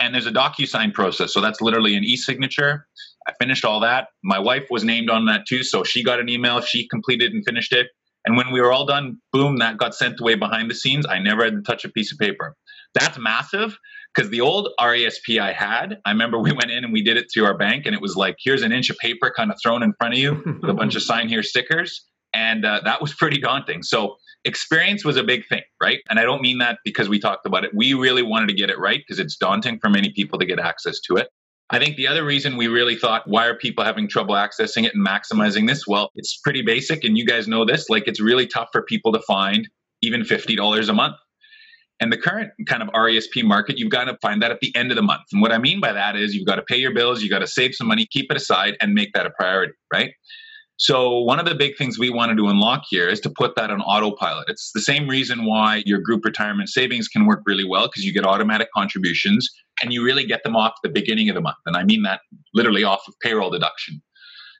And 0.00 0.14
there's 0.14 0.26
a 0.26 0.32
DocuSign 0.32 0.92
process. 0.94 1.32
So 1.32 1.40
that's 1.40 1.60
literally 1.60 1.94
an 1.94 2.02
e 2.02 2.16
signature. 2.16 2.86
I 3.28 3.32
finished 3.38 3.64
all 3.64 3.80
that. 3.80 4.08
My 4.24 4.38
wife 4.38 4.64
was 4.70 4.82
named 4.82 5.10
on 5.10 5.26
that 5.26 5.42
too. 5.46 5.62
So 5.62 5.84
she 5.84 6.02
got 6.02 6.18
an 6.18 6.28
email. 6.28 6.60
She 6.60 6.88
completed 6.88 7.32
and 7.32 7.44
finished 7.44 7.72
it. 7.72 7.88
And 8.24 8.36
when 8.36 8.52
we 8.52 8.60
were 8.60 8.72
all 8.72 8.84
done, 8.84 9.18
boom, 9.32 9.58
that 9.58 9.78
got 9.78 9.94
sent 9.94 10.20
away 10.20 10.34
behind 10.34 10.70
the 10.70 10.74
scenes. 10.74 11.06
I 11.06 11.18
never 11.18 11.44
had 11.44 11.54
to 11.54 11.62
touch 11.62 11.84
a 11.84 11.88
piece 11.88 12.12
of 12.12 12.18
paper. 12.18 12.54
That's 12.94 13.18
massive 13.18 13.78
because 14.14 14.30
the 14.30 14.40
old 14.40 14.68
RESP 14.80 15.40
I 15.40 15.52
had, 15.52 15.98
I 16.04 16.10
remember 16.10 16.38
we 16.38 16.52
went 16.52 16.70
in 16.70 16.84
and 16.84 16.92
we 16.92 17.02
did 17.02 17.16
it 17.16 17.26
through 17.32 17.44
our 17.44 17.56
bank, 17.56 17.86
and 17.86 17.94
it 17.94 18.00
was 18.00 18.16
like, 18.16 18.36
here's 18.42 18.62
an 18.62 18.72
inch 18.72 18.90
of 18.90 18.98
paper 18.98 19.32
kind 19.34 19.50
of 19.50 19.58
thrown 19.62 19.82
in 19.82 19.92
front 19.98 20.14
of 20.14 20.18
you 20.18 20.58
with 20.60 20.70
a 20.70 20.74
bunch 20.74 20.96
of 20.96 21.02
sign 21.10 21.28
here 21.28 21.42
stickers. 21.42 22.04
And 22.32 22.64
uh, 22.64 22.80
that 22.84 23.00
was 23.00 23.14
pretty 23.14 23.40
daunting. 23.40 23.82
So, 23.82 24.16
experience 24.44 25.04
was 25.04 25.16
a 25.16 25.22
big 25.22 25.46
thing, 25.48 25.62
right? 25.82 25.98
And 26.08 26.18
I 26.18 26.22
don't 26.22 26.40
mean 26.40 26.58
that 26.58 26.78
because 26.84 27.08
we 27.08 27.18
talked 27.18 27.44
about 27.44 27.64
it. 27.64 27.72
We 27.74 27.92
really 27.92 28.22
wanted 28.22 28.48
to 28.48 28.54
get 28.54 28.70
it 28.70 28.78
right 28.78 29.00
because 29.06 29.18
it's 29.18 29.36
daunting 29.36 29.78
for 29.80 29.90
many 29.90 30.10
people 30.10 30.38
to 30.38 30.46
get 30.46 30.58
access 30.58 31.00
to 31.00 31.16
it. 31.16 31.28
I 31.72 31.78
think 31.78 31.96
the 31.96 32.08
other 32.08 32.24
reason 32.24 32.56
we 32.56 32.66
really 32.66 32.96
thought, 32.96 33.28
why 33.28 33.46
are 33.46 33.54
people 33.54 33.84
having 33.84 34.08
trouble 34.08 34.34
accessing 34.34 34.84
it 34.84 34.94
and 34.94 35.06
maximizing 35.06 35.68
this? 35.68 35.86
Well, 35.86 36.10
it's 36.16 36.36
pretty 36.38 36.62
basic, 36.62 37.04
and 37.04 37.16
you 37.16 37.24
guys 37.24 37.46
know 37.46 37.64
this. 37.64 37.88
Like, 37.88 38.08
it's 38.08 38.20
really 38.20 38.46
tough 38.46 38.70
for 38.72 38.82
people 38.82 39.12
to 39.12 39.20
find 39.20 39.68
even 40.02 40.22
$50 40.22 40.88
a 40.88 40.92
month. 40.92 41.16
And 42.00 42.12
the 42.12 42.16
current 42.16 42.50
kind 42.66 42.82
of 42.82 42.88
RESP 42.88 43.44
market, 43.44 43.78
you've 43.78 43.90
got 43.90 44.04
to 44.04 44.16
find 44.20 44.42
that 44.42 44.50
at 44.50 44.60
the 44.60 44.74
end 44.74 44.90
of 44.90 44.96
the 44.96 45.02
month. 45.02 45.22
And 45.32 45.42
what 45.42 45.52
I 45.52 45.58
mean 45.58 45.80
by 45.80 45.92
that 45.92 46.16
is 46.16 46.34
you've 46.34 46.46
got 46.46 46.56
to 46.56 46.62
pay 46.62 46.76
your 46.76 46.92
bills, 46.92 47.22
you've 47.22 47.30
got 47.30 47.40
to 47.40 47.46
save 47.46 47.74
some 47.74 47.86
money, 47.86 48.06
keep 48.10 48.30
it 48.30 48.36
aside, 48.36 48.76
and 48.80 48.94
make 48.94 49.12
that 49.12 49.26
a 49.26 49.30
priority, 49.30 49.74
right? 49.92 50.12
So, 50.78 51.18
one 51.18 51.38
of 51.38 51.44
the 51.44 51.54
big 51.54 51.76
things 51.76 51.98
we 51.98 52.08
wanted 52.08 52.38
to 52.38 52.48
unlock 52.48 52.84
here 52.88 53.06
is 53.06 53.20
to 53.20 53.30
put 53.30 53.54
that 53.56 53.70
on 53.70 53.82
autopilot. 53.82 54.46
It's 54.48 54.70
the 54.72 54.80
same 54.80 55.08
reason 55.08 55.44
why 55.44 55.82
your 55.84 55.98
group 56.00 56.24
retirement 56.24 56.70
savings 56.70 57.06
can 57.06 57.26
work 57.26 57.42
really 57.44 57.66
well 57.66 57.86
because 57.86 58.02
you 58.02 58.14
get 58.14 58.24
automatic 58.24 58.68
contributions 58.74 59.46
and 59.82 59.92
you 59.92 60.04
really 60.04 60.24
get 60.24 60.42
them 60.44 60.56
off 60.56 60.74
the 60.82 60.88
beginning 60.88 61.28
of 61.28 61.34
the 61.34 61.40
month. 61.40 61.56
And 61.66 61.76
I 61.76 61.84
mean 61.84 62.02
that 62.02 62.20
literally 62.54 62.84
off 62.84 63.02
of 63.08 63.14
payroll 63.22 63.50
deduction. 63.50 64.02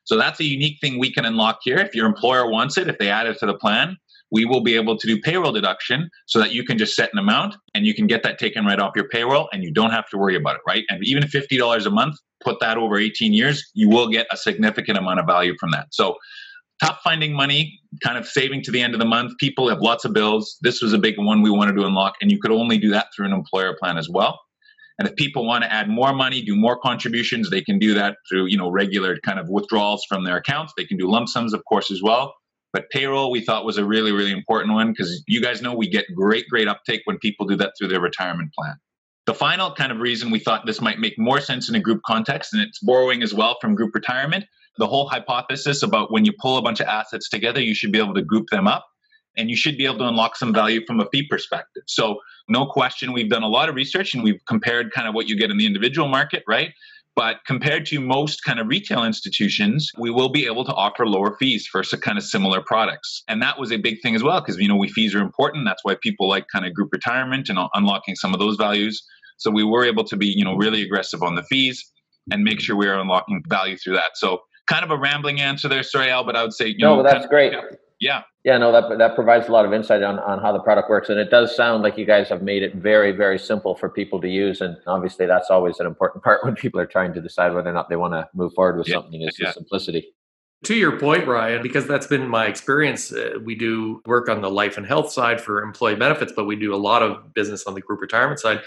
So, 0.04 0.16
that's 0.16 0.40
a 0.40 0.44
unique 0.44 0.78
thing 0.80 0.98
we 0.98 1.12
can 1.12 1.24
unlock 1.24 1.60
here. 1.62 1.76
If 1.76 1.94
your 1.94 2.06
employer 2.06 2.50
wants 2.50 2.78
it, 2.78 2.88
if 2.88 2.98
they 2.98 3.10
add 3.10 3.26
it 3.26 3.38
to 3.40 3.46
the 3.46 3.54
plan, 3.54 3.96
we 4.32 4.44
will 4.44 4.62
be 4.62 4.76
able 4.76 4.96
to 4.96 5.06
do 5.06 5.20
payroll 5.20 5.52
deduction 5.52 6.08
so 6.26 6.38
that 6.38 6.52
you 6.52 6.64
can 6.64 6.78
just 6.78 6.94
set 6.94 7.10
an 7.12 7.18
amount 7.18 7.56
and 7.74 7.84
you 7.84 7.94
can 7.94 8.06
get 8.06 8.22
that 8.22 8.38
taken 8.38 8.64
right 8.64 8.78
off 8.78 8.92
your 8.94 9.08
payroll 9.08 9.48
and 9.52 9.62
you 9.62 9.72
don't 9.72 9.90
have 9.90 10.08
to 10.10 10.16
worry 10.16 10.36
about 10.36 10.56
it, 10.56 10.62
right? 10.66 10.84
And 10.88 11.04
even 11.04 11.24
$50 11.24 11.86
a 11.86 11.90
month, 11.90 12.16
put 12.42 12.60
that 12.60 12.78
over 12.78 12.96
18 12.98 13.32
years, 13.32 13.68
you 13.74 13.88
will 13.88 14.08
get 14.08 14.26
a 14.32 14.36
significant 14.36 14.98
amount 14.98 15.20
of 15.20 15.26
value 15.26 15.54
from 15.58 15.70
that. 15.72 15.88
So 15.90 16.16
tough 16.80 17.00
finding 17.04 17.34
money, 17.34 17.78
kind 18.02 18.16
of 18.16 18.26
saving 18.26 18.62
to 18.62 18.70
the 18.70 18.80
end 18.80 18.94
of 18.94 19.00
the 19.00 19.06
month. 19.06 19.36
People 19.38 19.68
have 19.68 19.80
lots 19.80 20.04
of 20.04 20.12
bills. 20.12 20.56
This 20.62 20.80
was 20.80 20.92
a 20.92 20.98
big 20.98 21.18
one 21.18 21.42
we 21.42 21.50
wanted 21.50 21.76
to 21.76 21.84
unlock, 21.84 22.14
and 22.20 22.30
you 22.30 22.38
could 22.40 22.50
only 22.50 22.78
do 22.78 22.90
that 22.90 23.08
through 23.14 23.26
an 23.26 23.32
employer 23.32 23.76
plan 23.78 23.98
as 23.98 24.08
well. 24.08 24.40
And 25.00 25.08
if 25.08 25.16
people 25.16 25.46
want 25.46 25.64
to 25.64 25.72
add 25.72 25.88
more 25.88 26.12
money, 26.12 26.42
do 26.42 26.54
more 26.54 26.78
contributions, 26.78 27.48
they 27.48 27.62
can 27.62 27.78
do 27.78 27.94
that 27.94 28.18
through, 28.28 28.46
you 28.46 28.58
know, 28.58 28.70
regular 28.70 29.16
kind 29.24 29.38
of 29.38 29.48
withdrawals 29.48 30.04
from 30.06 30.24
their 30.24 30.36
accounts. 30.36 30.74
They 30.76 30.84
can 30.84 30.98
do 30.98 31.10
lump 31.10 31.30
sums, 31.30 31.54
of 31.54 31.64
course, 31.64 31.90
as 31.90 32.02
well. 32.02 32.34
But 32.74 32.90
payroll 32.90 33.30
we 33.30 33.40
thought 33.40 33.64
was 33.64 33.78
a 33.78 33.84
really, 33.84 34.12
really 34.12 34.30
important 34.30 34.74
one 34.74 34.92
because 34.92 35.24
you 35.26 35.40
guys 35.40 35.62
know 35.62 35.74
we 35.74 35.88
get 35.88 36.04
great, 36.14 36.46
great 36.50 36.68
uptake 36.68 37.00
when 37.06 37.16
people 37.16 37.46
do 37.46 37.56
that 37.56 37.72
through 37.78 37.88
their 37.88 38.00
retirement 38.00 38.52
plan. 38.52 38.74
The 39.24 39.32
final 39.32 39.72
kind 39.72 39.90
of 39.90 40.00
reason 40.00 40.30
we 40.30 40.38
thought 40.38 40.66
this 40.66 40.82
might 40.82 40.98
make 40.98 41.18
more 41.18 41.40
sense 41.40 41.70
in 41.70 41.74
a 41.74 41.80
group 41.80 42.02
context, 42.06 42.52
and 42.52 42.60
it's 42.60 42.78
borrowing 42.80 43.22
as 43.22 43.32
well 43.32 43.56
from 43.58 43.74
group 43.74 43.94
retirement, 43.94 44.44
the 44.76 44.86
whole 44.86 45.08
hypothesis 45.08 45.82
about 45.82 46.12
when 46.12 46.26
you 46.26 46.32
pull 46.38 46.58
a 46.58 46.62
bunch 46.62 46.78
of 46.78 46.86
assets 46.88 47.30
together, 47.30 47.60
you 47.62 47.74
should 47.74 47.90
be 47.90 47.98
able 47.98 48.14
to 48.14 48.22
group 48.22 48.48
them 48.50 48.66
up 48.66 48.86
and 49.36 49.50
you 49.50 49.56
should 49.56 49.76
be 49.76 49.86
able 49.86 49.98
to 49.98 50.08
unlock 50.08 50.36
some 50.36 50.52
value 50.52 50.84
from 50.86 51.00
a 51.00 51.06
fee 51.12 51.26
perspective. 51.28 51.82
So, 51.86 52.18
no 52.48 52.66
question, 52.66 53.12
we've 53.12 53.30
done 53.30 53.42
a 53.42 53.48
lot 53.48 53.68
of 53.68 53.74
research 53.74 54.14
and 54.14 54.24
we've 54.24 54.40
compared 54.48 54.92
kind 54.92 55.06
of 55.06 55.14
what 55.14 55.28
you 55.28 55.38
get 55.38 55.50
in 55.50 55.58
the 55.58 55.66
individual 55.66 56.08
market, 56.08 56.42
right? 56.48 56.72
But 57.16 57.36
compared 57.46 57.86
to 57.86 58.00
most 58.00 58.44
kind 58.44 58.58
of 58.58 58.68
retail 58.68 59.04
institutions, 59.04 59.90
we 59.98 60.10
will 60.10 60.28
be 60.30 60.46
able 60.46 60.64
to 60.64 60.72
offer 60.72 61.06
lower 61.06 61.36
fees 61.38 61.66
for 61.66 61.82
kind 61.82 62.16
of 62.16 62.24
similar 62.24 62.60
products. 62.60 63.22
And 63.28 63.42
that 63.42 63.58
was 63.58 63.72
a 63.72 63.76
big 63.76 64.00
thing 64.00 64.14
as 64.14 64.22
well, 64.22 64.40
because, 64.40 64.58
you 64.58 64.68
know, 64.68 64.76
we 64.76 64.88
fees 64.88 65.14
are 65.14 65.20
important. 65.20 65.64
That's 65.64 65.84
why 65.84 65.96
people 66.00 66.28
like 66.28 66.46
kind 66.52 66.64
of 66.66 66.72
group 66.72 66.90
retirement 66.92 67.48
and 67.48 67.58
uh, 67.58 67.68
unlocking 67.74 68.14
some 68.14 68.32
of 68.32 68.40
those 68.40 68.56
values. 68.56 69.02
So 69.38 69.50
we 69.50 69.64
were 69.64 69.84
able 69.84 70.04
to 70.04 70.16
be, 70.16 70.26
you 70.26 70.44
know, 70.44 70.54
really 70.54 70.82
aggressive 70.82 71.22
on 71.22 71.34
the 71.34 71.42
fees 71.42 71.84
and 72.30 72.44
make 72.44 72.60
sure 72.60 72.76
we 72.76 72.86
are 72.86 72.98
unlocking 72.98 73.42
value 73.48 73.76
through 73.76 73.94
that. 73.94 74.12
So 74.14 74.42
kind 74.68 74.84
of 74.84 74.90
a 74.90 74.96
rambling 74.96 75.40
answer 75.40 75.68
there, 75.68 75.82
sorry, 75.82 76.10
Al, 76.10 76.24
but 76.24 76.36
I 76.36 76.42
would 76.42 76.52
say, 76.52 76.68
you 76.68 76.76
no, 76.78 76.96
know, 76.96 77.02
that's 77.02 77.14
kind 77.14 77.24
of, 77.24 77.30
great. 77.30 77.52
Yeah, 77.52 77.62
yeah. 78.00 78.22
Yeah, 78.42 78.56
no, 78.56 78.72
that 78.72 78.96
that 78.96 79.14
provides 79.14 79.48
a 79.48 79.52
lot 79.52 79.66
of 79.66 79.74
insight 79.74 80.02
on, 80.02 80.18
on 80.18 80.40
how 80.40 80.50
the 80.50 80.60
product 80.60 80.88
works, 80.88 81.10
and 81.10 81.20
it 81.20 81.30
does 81.30 81.54
sound 81.54 81.82
like 81.82 81.98
you 81.98 82.06
guys 82.06 82.30
have 82.30 82.40
made 82.42 82.62
it 82.62 82.74
very, 82.74 83.12
very 83.12 83.38
simple 83.38 83.74
for 83.74 83.90
people 83.90 84.18
to 84.22 84.28
use. 84.28 84.62
And 84.62 84.78
obviously, 84.86 85.26
that's 85.26 85.50
always 85.50 85.78
an 85.78 85.86
important 85.86 86.24
part 86.24 86.42
when 86.42 86.54
people 86.54 86.80
are 86.80 86.86
trying 86.86 87.12
to 87.12 87.20
decide 87.20 87.52
whether 87.52 87.68
or 87.68 87.74
not 87.74 87.90
they 87.90 87.96
want 87.96 88.14
to 88.14 88.26
move 88.32 88.54
forward 88.54 88.78
with 88.78 88.88
Yeah, 88.88 88.94
something. 88.94 89.20
Is 89.20 89.36
yeah. 89.38 89.48
the 89.48 89.52
simplicity. 89.52 90.14
To 90.64 90.74
your 90.74 90.98
point, 90.98 91.26
Ryan, 91.26 91.62
because 91.62 91.86
that's 91.86 92.06
been 92.06 92.28
my 92.28 92.46
experience, 92.46 93.12
uh, 93.12 93.38
we 93.42 93.54
do 93.54 94.02
work 94.04 94.28
on 94.28 94.42
the 94.42 94.50
life 94.50 94.76
and 94.76 94.86
health 94.86 95.10
side 95.10 95.40
for 95.40 95.62
employee 95.62 95.94
benefits, 95.94 96.32
but 96.36 96.44
we 96.44 96.54
do 96.54 96.74
a 96.74 96.76
lot 96.76 97.02
of 97.02 97.32
business 97.32 97.64
on 97.64 97.72
the 97.72 97.80
group 97.80 98.00
retirement 98.00 98.40
side. 98.40 98.60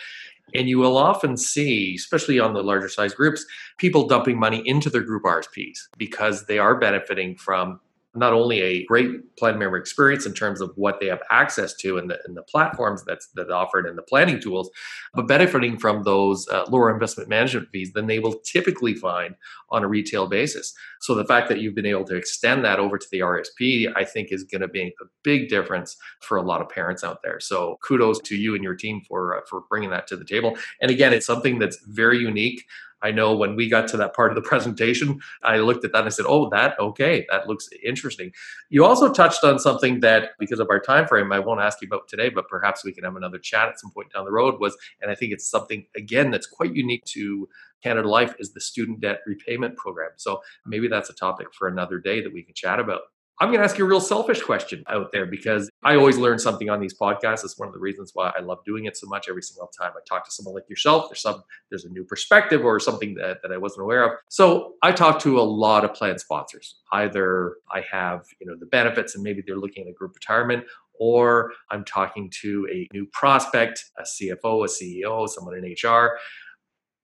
And 0.56 0.68
you 0.68 0.80
will 0.80 0.98
often 0.98 1.38
see, 1.38 1.96
especially 1.96 2.40
on 2.40 2.54
the 2.54 2.64
larger 2.64 2.90
size 2.90 3.14
groups, 3.14 3.46
people 3.78 4.08
dumping 4.08 4.40
money 4.40 4.62
into 4.66 4.90
their 4.90 5.02
group 5.02 5.24
RSPs 5.24 5.78
because 5.98 6.46
they 6.46 6.60
are 6.60 6.76
benefiting 6.76 7.36
from 7.36 7.80
not 8.16 8.34
only 8.34 8.62
a 8.62 8.86
great 8.86 9.36
plan 9.38 9.58
member 9.58 9.78
experience 9.78 10.26
in 10.26 10.34
terms 10.34 10.62
of 10.62 10.72
what 10.76 11.00
they 11.00 11.08
have 11.08 11.22
access 11.32 11.74
to 11.74 11.98
and 11.98 12.10
the, 12.10 12.20
and 12.26 12.38
the 12.38 12.44
platforms 12.44 13.04
that's 13.04 13.28
that 13.36 13.50
offered 13.50 13.88
and 13.88 13.98
the 13.98 14.04
planning 14.04 14.40
tools, 14.40 14.70
but 15.14 15.28
benefiting 15.28 15.78
from 15.78 16.04
those 16.04 16.48
uh, 16.50 16.66
lower 16.70 16.94
investment 16.94 17.28
management 17.28 17.70
fees 17.72 17.92
than 17.94 18.08
they 18.08 18.20
will 18.20 18.40
typically 18.40 18.94
find 18.94 19.36
on 19.70 19.84
a 19.84 19.88
retail 19.88 20.28
basis. 20.28 20.74
So 21.02 21.16
the 21.16 21.26
fact 21.26 21.50
that 21.50 21.60
you've 21.60 21.76
been 21.76 21.86
able 21.86 22.06
to 22.06 22.16
extend 22.16 22.64
that 22.66 22.80
over 22.80 22.98
to 22.98 23.08
the 23.12 23.20
RSP, 23.20 23.92
I 23.96 24.04
think, 24.04 24.32
is 24.32 24.44
going 24.44 24.62
to 24.62 24.70
make 24.72 24.94
a 25.02 25.06
big 25.24 25.50
difference 25.50 25.98
for 26.22 26.38
a 26.38 26.44
lot 26.44 26.62
of 26.62 26.70
parents 26.70 27.04
out 27.04 27.24
there. 27.24 27.40
So 27.40 27.80
kudos 27.84 28.20
to 28.22 28.36
you 28.36 28.54
and 28.54 28.64
your 28.64 28.76
team 28.76 29.02
for 29.08 29.38
uh, 29.38 29.42
for 29.50 29.62
bringing 29.70 29.90
that 29.90 30.08
to 30.08 30.18
the 30.18 30.26
table. 30.26 30.56
And 30.82 30.92
again, 30.92 31.14
it's 31.14 31.26
something 31.26 31.58
that's 31.60 31.84
very 31.88 32.20
unique. 32.20 32.64
I 33.04 33.12
know 33.12 33.36
when 33.36 33.56
we 33.56 33.70
got 33.70 33.88
to 33.90 33.98
that 33.98 34.16
part 34.16 34.32
of 34.32 34.36
the 34.36 34.42
presentation, 34.50 35.20
I 35.44 35.58
looked 35.58 35.86
at 35.86 35.92
that 35.92 36.00
and 36.00 36.08
I 36.08 36.10
said, 36.10 36.26
"Oh, 36.28 36.50
that 36.50 36.80
okay, 36.80 37.26
that 37.30 37.48
looks 37.48 37.70
interesting." 37.84 38.32
You 38.70 38.86
also 38.86 39.12
touched 39.12 39.44
on 39.44 39.60
something 39.60 40.00
that, 40.00 40.32
because 40.40 40.60
of 40.60 40.70
our 40.70 40.80
time 40.80 41.08
frame, 41.08 41.32
I 41.32 41.40
won't 41.40 41.62
ask 41.62 41.82
you 41.82 41.88
about 41.88 42.08
today, 42.08 42.30
but 42.30 42.48
perhaps 42.48 42.84
we 42.84 42.94
can 42.94 43.04
have 43.04 43.16
another 43.16 43.40
chat 43.40 43.70
at 43.70 43.80
some 43.80 43.92
point 43.92 44.12
down 44.14 44.26
the 44.26 44.32
road. 44.32 44.60
Was, 44.60 44.78
and 45.02 45.12
I 45.12 45.16
think 45.16 45.34
it's 45.34 45.48
something 45.48 45.86
again 45.96 46.32
that's 46.32 46.48
quite 46.48 46.74
unique 46.74 47.06
to 47.06 47.48
Canada 47.84 48.08
Life 48.08 48.36
is 48.40 48.54
the 48.54 48.62
student 48.62 49.02
debt 49.02 49.20
repayment 49.28 49.78
program. 49.78 50.12
So 50.16 50.42
maybe 50.66 50.88
that's 50.88 51.10
a 51.10 51.14
topic 51.14 51.48
for 51.54 51.68
another 51.68 52.00
day 52.00 52.22
that 52.22 52.34
we 52.34 52.44
can 52.44 52.56
chat 52.56 52.80
about. 52.80 53.02
I'm 53.40 53.50
going 53.50 53.60
to 53.60 53.66
ask 53.66 53.78
you 53.78 53.86
a 53.86 53.88
real 53.88 54.00
selfish 54.00 54.42
question 54.42 54.84
out 54.88 55.12
there 55.12 55.26
because 55.26 55.70
I 55.84 55.96
always 55.96 56.18
learn 56.18 56.38
something 56.38 56.70
on 56.70 56.80
these 56.80 56.94
podcasts. 56.94 57.44
It's 57.44 57.58
one 57.58 57.68
of 57.68 57.74
the 57.74 57.80
reasons 57.80 58.12
why 58.14 58.32
I 58.38 58.42
love 58.42 58.60
doing 58.64 58.86
it 58.86 58.96
so 58.96 59.08
much. 59.08 59.28
Every 59.28 59.42
single 59.42 59.68
time 59.68 59.92
I 59.96 60.00
talk 60.08 60.26
to 60.26 60.32
someone 60.32 60.54
like 60.54 60.70
yourself, 60.70 61.10
there's 61.10 61.22
some 61.22 61.44
there's 61.70 61.86
a 61.86 61.90
new 61.90 62.04
perspective 62.04 62.64
or 62.64 62.80
something 62.80 63.16
that, 63.16 63.42
that 63.42 63.52
I 63.52 63.58
wasn't 63.58 63.84
aware 63.84 64.04
of. 64.04 64.20
So 64.30 64.74
I 64.84 64.92
talk 64.92 65.20
to 65.22 65.40
a 65.40 65.42
lot 65.42 65.84
of 65.84 65.94
plan 65.94 66.20
sponsors. 66.20 66.76
Either 66.92 67.56
I 67.72 67.84
have 67.92 68.26
you 68.40 68.48
know 68.48 68.56
the 68.60 68.68
benefits 68.68 69.16
and 69.16 69.24
maybe 69.24 69.44
they're 69.46 69.58
looking 69.58 69.84
at 69.84 69.90
a 69.90 69.94
group 69.94 70.14
retirement, 70.14 70.66
or 71.00 71.52
I'm 71.72 71.84
talking 71.84 72.32
to 72.42 72.68
a 72.72 72.88
new 72.94 73.06
prospect, 73.08 73.86
a 73.98 74.04
CFO, 74.04 74.66
a 74.66 74.70
CEO, 74.70 75.28
someone 75.28 75.56
in 75.56 75.64
HR. 75.64 76.18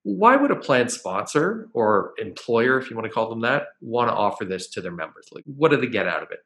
Why 0.02 0.36
would 0.36 0.50
a 0.50 0.56
plan 0.56 0.88
sponsor 0.88 1.68
or 1.74 2.12
employer, 2.18 2.78
if 2.78 2.90
you 2.90 2.96
want 2.96 3.06
to 3.06 3.12
call 3.12 3.28
them 3.28 3.40
that, 3.42 3.64
want 3.80 4.08
to 4.08 4.14
offer 4.14 4.44
this 4.44 4.68
to 4.70 4.80
their 4.80 4.92
members? 4.92 5.28
Like, 5.32 5.44
what 5.44 5.70
do 5.70 5.76
they 5.76 5.86
get 5.86 6.06
out 6.06 6.22
of 6.22 6.30
it? 6.30 6.40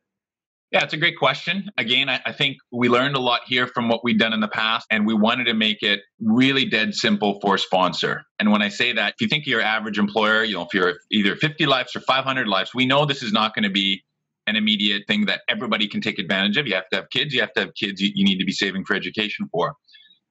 Yeah, 0.74 0.82
it's 0.82 0.92
a 0.92 0.96
great 0.96 1.16
question. 1.16 1.70
Again, 1.78 2.08
I, 2.08 2.20
I 2.26 2.32
think 2.32 2.56
we 2.72 2.88
learned 2.88 3.14
a 3.14 3.20
lot 3.20 3.42
here 3.46 3.68
from 3.68 3.88
what 3.88 4.02
we've 4.02 4.18
done 4.18 4.32
in 4.32 4.40
the 4.40 4.48
past, 4.48 4.88
and 4.90 5.06
we 5.06 5.14
wanted 5.14 5.44
to 5.44 5.54
make 5.54 5.84
it 5.84 6.00
really 6.20 6.64
dead 6.64 6.96
simple 6.96 7.38
for 7.40 7.54
a 7.54 7.58
sponsor. 7.60 8.24
And 8.40 8.50
when 8.50 8.60
I 8.60 8.70
say 8.70 8.92
that, 8.92 9.14
if 9.14 9.20
you 9.20 9.28
think 9.28 9.44
of 9.44 9.46
your 9.46 9.60
average 9.60 10.00
employer, 10.00 10.42
you 10.42 10.54
know, 10.54 10.62
if 10.62 10.74
you're 10.74 10.94
either 11.12 11.36
50 11.36 11.66
lives 11.66 11.94
or 11.94 12.00
500 12.00 12.48
lives, 12.48 12.74
we 12.74 12.86
know 12.86 13.06
this 13.06 13.22
is 13.22 13.32
not 13.32 13.54
going 13.54 13.62
to 13.62 13.70
be 13.70 14.02
an 14.48 14.56
immediate 14.56 15.04
thing 15.06 15.26
that 15.26 15.42
everybody 15.48 15.86
can 15.86 16.00
take 16.00 16.18
advantage 16.18 16.56
of. 16.56 16.66
You 16.66 16.74
have 16.74 16.88
to 16.88 16.96
have 16.96 17.10
kids, 17.10 17.32
you 17.32 17.40
have 17.40 17.52
to 17.52 17.60
have 17.60 17.74
kids 17.74 18.00
you, 18.00 18.10
you 18.12 18.24
need 18.24 18.38
to 18.38 18.44
be 18.44 18.52
saving 18.52 18.84
for 18.84 18.96
education 18.96 19.48
for. 19.52 19.76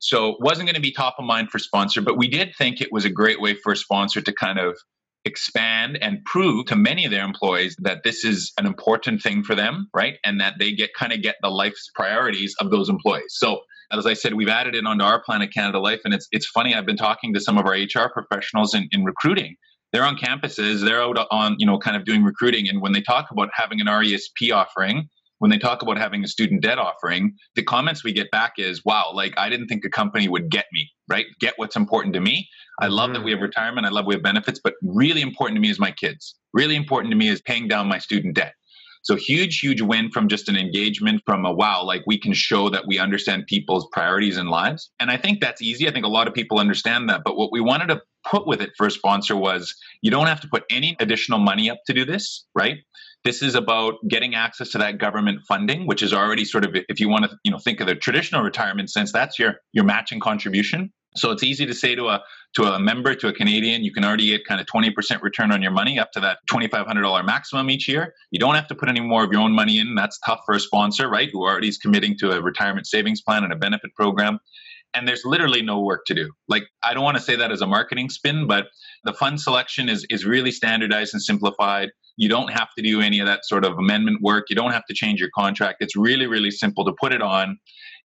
So 0.03 0.31
it 0.31 0.37
wasn't 0.41 0.67
going 0.67 0.75
to 0.75 0.81
be 0.81 0.91
top 0.91 1.15
of 1.17 1.23
mind 1.23 1.49
for 1.49 1.59
sponsor, 1.59 2.01
but 2.01 2.17
we 2.17 2.27
did 2.27 2.53
think 2.57 2.81
it 2.81 2.91
was 2.91 3.05
a 3.05 3.09
great 3.09 3.39
way 3.39 3.53
for 3.53 3.71
a 3.71 3.77
sponsor 3.77 4.19
to 4.19 4.33
kind 4.33 4.59
of 4.59 4.77
expand 5.23 5.97
and 6.01 6.21
prove 6.25 6.65
to 6.65 6.75
many 6.75 7.05
of 7.05 7.11
their 7.11 7.23
employees 7.23 7.77
that 7.79 8.03
this 8.03 8.25
is 8.25 8.51
an 8.57 8.65
important 8.65 9.21
thing 9.21 9.45
for 9.45 9.55
them, 9.55 9.87
right? 9.93 10.15
And 10.25 10.41
that 10.41 10.55
they 10.59 10.73
get 10.73 10.93
kind 10.93 11.13
of 11.13 11.21
get 11.21 11.37
the 11.41 11.49
life's 11.49 11.89
priorities 11.95 12.53
of 12.59 12.69
those 12.69 12.89
employees. 12.89 13.29
So 13.29 13.61
as 13.93 14.05
I 14.05 14.13
said, 14.13 14.33
we've 14.33 14.49
added 14.49 14.75
it 14.75 14.85
onto 14.85 15.05
our 15.05 15.21
Planet 15.23 15.53
Canada 15.53 15.79
Life. 15.79 16.01
And 16.03 16.13
it's 16.13 16.27
it's 16.33 16.47
funny, 16.47 16.75
I've 16.75 16.85
been 16.85 16.97
talking 16.97 17.33
to 17.33 17.39
some 17.39 17.57
of 17.57 17.65
our 17.65 17.71
HR 17.71 18.09
professionals 18.11 18.75
in, 18.75 18.89
in 18.91 19.05
recruiting. 19.05 19.55
They're 19.93 20.03
on 20.03 20.17
campuses, 20.17 20.83
they're 20.83 21.01
out 21.01 21.17
on, 21.31 21.55
you 21.59 21.65
know, 21.65 21.77
kind 21.77 21.95
of 21.95 22.03
doing 22.03 22.23
recruiting. 22.23 22.67
And 22.67 22.81
when 22.81 22.91
they 22.91 23.01
talk 23.01 23.31
about 23.31 23.49
having 23.53 23.79
an 23.79 23.87
RESP 23.87 24.51
offering, 24.51 25.07
when 25.43 25.51
they 25.51 25.57
talk 25.57 25.81
about 25.81 25.97
having 25.97 26.23
a 26.23 26.27
student 26.29 26.61
debt 26.61 26.77
offering, 26.77 27.35
the 27.55 27.63
comments 27.63 28.01
we 28.01 28.13
get 28.13 28.31
back 28.31 28.53
is, 28.57 28.85
wow, 28.85 29.11
like 29.13 29.33
I 29.37 29.49
didn't 29.49 29.67
think 29.67 29.83
a 29.83 29.89
company 29.89 30.29
would 30.29 30.49
get 30.49 30.67
me, 30.71 30.89
right? 31.09 31.25
Get 31.41 31.55
what's 31.57 31.75
important 31.75 32.13
to 32.13 32.21
me. 32.21 32.47
I 32.79 32.87
love 32.87 33.11
that 33.11 33.25
we 33.25 33.31
have 33.31 33.41
mm. 33.41 33.49
retirement. 33.49 33.85
I 33.85 33.89
love 33.89 34.05
we 34.05 34.15
have 34.15 34.23
benefits, 34.23 34.61
but 34.63 34.75
really 34.81 35.21
important 35.21 35.57
to 35.57 35.59
me 35.59 35.69
is 35.69 35.81
my 35.81 35.91
kids. 35.91 36.35
Really 36.53 36.77
important 36.77 37.11
to 37.11 37.17
me 37.17 37.27
is 37.27 37.41
paying 37.41 37.67
down 37.67 37.89
my 37.89 37.97
student 37.97 38.35
debt. 38.35 38.53
So 39.01 39.17
huge, 39.17 39.59
huge 39.59 39.81
win 39.81 40.11
from 40.11 40.29
just 40.29 40.47
an 40.47 40.55
engagement 40.55 41.21
from 41.25 41.43
a 41.43 41.51
wow, 41.51 41.83
like 41.83 42.03
we 42.07 42.17
can 42.17 42.31
show 42.31 42.69
that 42.69 42.87
we 42.87 42.97
understand 42.97 43.45
people's 43.47 43.85
priorities 43.91 44.37
and 44.37 44.49
lives. 44.49 44.91
And 45.01 45.11
I 45.11 45.17
think 45.17 45.41
that's 45.41 45.61
easy. 45.61 45.89
I 45.89 45.91
think 45.91 46.05
a 46.05 46.09
lot 46.09 46.29
of 46.29 46.33
people 46.33 46.57
understand 46.57 47.09
that. 47.09 47.23
But 47.25 47.35
what 47.35 47.51
we 47.51 47.59
wanted 47.59 47.87
to 47.87 48.01
put 48.29 48.47
with 48.47 48.61
it 48.61 48.71
for 48.77 48.87
a 48.87 48.91
sponsor 48.91 49.35
was 49.35 49.75
you 50.01 50.11
don't 50.11 50.27
have 50.27 50.41
to 50.41 50.47
put 50.47 50.63
any 50.69 50.95
additional 50.99 51.39
money 51.39 51.69
up 51.69 51.79
to 51.87 51.93
do 51.93 52.05
this, 52.05 52.45
right? 52.55 52.77
This 53.23 53.41
is 53.41 53.55
about 53.55 53.95
getting 54.09 54.35
access 54.35 54.69
to 54.71 54.77
that 54.79 54.97
government 54.97 55.41
funding, 55.47 55.87
which 55.87 56.03
is 56.03 56.13
already 56.13 56.43
sort 56.43 56.65
of, 56.65 56.75
if 56.89 56.99
you 56.99 57.07
want 57.07 57.25
to, 57.25 57.37
you 57.43 57.51
know, 57.51 57.57
think 57.57 57.79
of 57.79 57.87
the 57.87 57.95
traditional 57.95 58.43
retirement 58.43 58.89
sense, 58.89 59.11
that's 59.11 59.39
your 59.39 59.55
your 59.71 59.85
matching 59.85 60.19
contribution. 60.19 60.91
So 61.15 61.31
it's 61.31 61.43
easy 61.43 61.65
to 61.65 61.73
say 61.73 61.95
to 61.95 62.07
a 62.07 62.23
to 62.55 62.63
a 62.63 62.79
member, 62.79 63.15
to 63.15 63.27
a 63.27 63.33
Canadian, 63.33 63.83
you 63.83 63.91
can 63.91 64.05
already 64.05 64.27
get 64.27 64.45
kind 64.45 64.61
of 64.61 64.67
20% 64.67 65.21
return 65.21 65.51
on 65.51 65.61
your 65.61 65.71
money 65.71 65.97
up 65.97 66.11
to 66.11 66.19
that 66.19 66.37
$2,500 66.47 67.25
maximum 67.25 67.69
each 67.71 67.87
year. 67.87 68.13
You 68.29 68.39
don't 68.39 68.53
have 68.53 68.67
to 68.67 68.75
put 68.75 68.89
any 68.89 68.99
more 68.99 69.23
of 69.23 69.31
your 69.31 69.41
own 69.41 69.53
money 69.53 69.79
in. 69.79 69.95
That's 69.95 70.19
tough 70.19 70.41
for 70.45 70.53
a 70.53 70.59
sponsor, 70.59 71.09
right? 71.09 71.29
Who 71.33 71.41
already 71.41 71.67
is 71.67 71.79
committing 71.79 72.15
to 72.19 72.31
a 72.31 72.41
retirement 72.41 72.85
savings 72.85 73.21
plan 73.21 73.43
and 73.43 73.51
a 73.51 73.55
benefit 73.55 73.95
program. 73.95 74.39
And 74.95 75.07
there's 75.07 75.23
literally 75.25 75.61
no 75.61 75.81
work 75.81 76.05
to 76.05 76.13
do. 76.13 76.29
Like, 76.47 76.63
I 76.83 76.93
don't 76.93 77.03
want 77.03 77.17
to 77.17 77.23
say 77.23 77.35
that 77.35 77.51
as 77.51 77.61
a 77.61 77.67
marketing 77.67 78.09
spin, 78.09 78.45
but 78.47 78.67
the 79.03 79.13
fund 79.13 79.41
selection 79.41 79.89
is, 79.89 80.05
is 80.09 80.25
really 80.25 80.51
standardized 80.51 81.13
and 81.13 81.21
simplified. 81.21 81.89
You 82.15 82.29
don't 82.29 82.51
have 82.51 82.69
to 82.77 82.83
do 82.83 83.01
any 83.01 83.19
of 83.19 83.25
that 83.25 83.43
sort 83.43 83.65
of 83.65 83.77
amendment 83.77 84.21
work. 84.21 84.45
You 84.49 84.55
don't 84.55 84.71
have 84.71 84.85
to 84.85 84.93
change 84.93 85.19
your 85.19 85.31
contract. 85.35 85.77
It's 85.79 85.95
really, 85.95 86.27
really 86.27 86.51
simple 86.51 86.85
to 86.85 86.93
put 86.99 87.11
it 87.11 87.23
on 87.23 87.57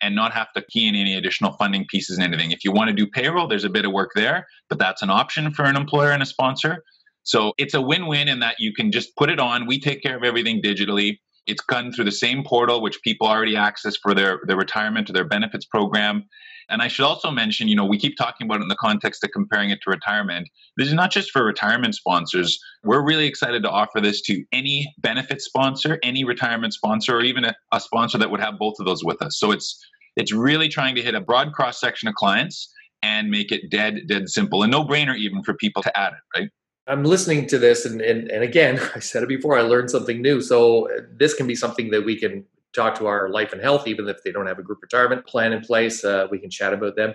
and 0.00 0.14
not 0.14 0.32
have 0.32 0.52
to 0.54 0.62
key 0.70 0.86
in 0.86 0.94
any 0.94 1.16
additional 1.16 1.52
funding 1.54 1.86
pieces 1.88 2.18
and 2.18 2.24
anything. 2.24 2.52
If 2.52 2.64
you 2.64 2.70
want 2.70 2.88
to 2.88 2.94
do 2.94 3.06
payroll, 3.06 3.48
there's 3.48 3.64
a 3.64 3.70
bit 3.70 3.84
of 3.84 3.92
work 3.92 4.10
there, 4.14 4.46
but 4.68 4.78
that's 4.78 5.02
an 5.02 5.10
option 5.10 5.52
for 5.52 5.64
an 5.64 5.76
employer 5.76 6.12
and 6.12 6.22
a 6.22 6.26
sponsor. 6.26 6.84
So 7.22 7.52
it's 7.58 7.74
a 7.74 7.80
win 7.80 8.06
win 8.06 8.28
in 8.28 8.38
that 8.40 8.56
you 8.58 8.72
can 8.72 8.92
just 8.92 9.16
put 9.16 9.30
it 9.30 9.40
on. 9.40 9.66
We 9.66 9.80
take 9.80 10.02
care 10.02 10.16
of 10.16 10.22
everything 10.22 10.62
digitally. 10.62 11.18
It's 11.46 11.64
done 11.68 11.92
through 11.92 12.04
the 12.04 12.12
same 12.12 12.44
portal, 12.44 12.80
which 12.80 13.00
people 13.02 13.26
already 13.26 13.56
access 13.56 13.96
for 13.96 14.14
their, 14.14 14.40
their 14.46 14.56
retirement 14.56 15.10
or 15.10 15.12
their 15.12 15.24
benefits 15.24 15.64
program. 15.64 16.24
And 16.68 16.82
I 16.82 16.88
should 16.88 17.04
also 17.04 17.30
mention, 17.30 17.68
you 17.68 17.76
know, 17.76 17.84
we 17.84 17.98
keep 17.98 18.16
talking 18.16 18.46
about 18.46 18.60
it 18.60 18.62
in 18.64 18.68
the 18.68 18.76
context 18.76 19.22
of 19.22 19.30
comparing 19.30 19.70
it 19.70 19.78
to 19.82 19.90
retirement. 19.90 20.48
This 20.76 20.88
is 20.88 20.94
not 20.94 21.12
just 21.12 21.30
for 21.30 21.44
retirement 21.44 21.94
sponsors. 21.94 22.58
We're 22.82 23.04
really 23.04 23.26
excited 23.26 23.62
to 23.62 23.70
offer 23.70 24.00
this 24.00 24.20
to 24.22 24.44
any 24.52 24.92
benefit 24.98 25.40
sponsor, 25.40 25.98
any 26.02 26.24
retirement 26.24 26.74
sponsor, 26.74 27.16
or 27.16 27.22
even 27.22 27.44
a, 27.44 27.54
a 27.72 27.80
sponsor 27.80 28.18
that 28.18 28.30
would 28.30 28.40
have 28.40 28.58
both 28.58 28.74
of 28.80 28.86
those 28.86 29.04
with 29.04 29.22
us. 29.22 29.38
So 29.38 29.52
it's 29.52 29.78
it's 30.16 30.32
really 30.32 30.68
trying 30.68 30.94
to 30.94 31.02
hit 31.02 31.14
a 31.14 31.20
broad 31.20 31.52
cross 31.52 31.78
section 31.78 32.08
of 32.08 32.14
clients 32.14 32.72
and 33.02 33.30
make 33.30 33.52
it 33.52 33.70
dead, 33.70 34.00
dead 34.08 34.28
simple, 34.30 34.62
a 34.62 34.66
no 34.66 34.82
brainer 34.82 35.14
even 35.14 35.42
for 35.42 35.52
people 35.54 35.82
to 35.82 35.98
add 35.98 36.14
it, 36.14 36.40
right? 36.40 36.50
I'm 36.88 37.04
listening 37.04 37.46
to 37.48 37.58
this, 37.58 37.84
and, 37.84 38.00
and 38.00 38.30
and 38.30 38.42
again, 38.42 38.80
I 38.94 39.00
said 39.00 39.22
it 39.22 39.28
before. 39.28 39.58
I 39.58 39.62
learned 39.62 39.90
something 39.90 40.20
new. 40.20 40.40
So 40.40 40.88
this 41.12 41.34
can 41.34 41.46
be 41.46 41.54
something 41.54 41.90
that 41.90 42.04
we 42.04 42.18
can 42.18 42.44
talk 42.76 42.94
to 42.98 43.06
our 43.06 43.28
life 43.28 43.52
and 43.52 43.60
health, 43.60 43.88
even 43.88 44.08
if 44.08 44.22
they 44.22 44.30
don't 44.30 44.46
have 44.46 44.58
a 44.58 44.62
group 44.62 44.80
retirement 44.82 45.26
plan 45.26 45.52
in 45.52 45.60
place. 45.60 46.04
Uh, 46.04 46.26
we 46.30 46.38
can 46.38 46.50
chat 46.50 46.72
about 46.72 46.96
them. 46.96 47.12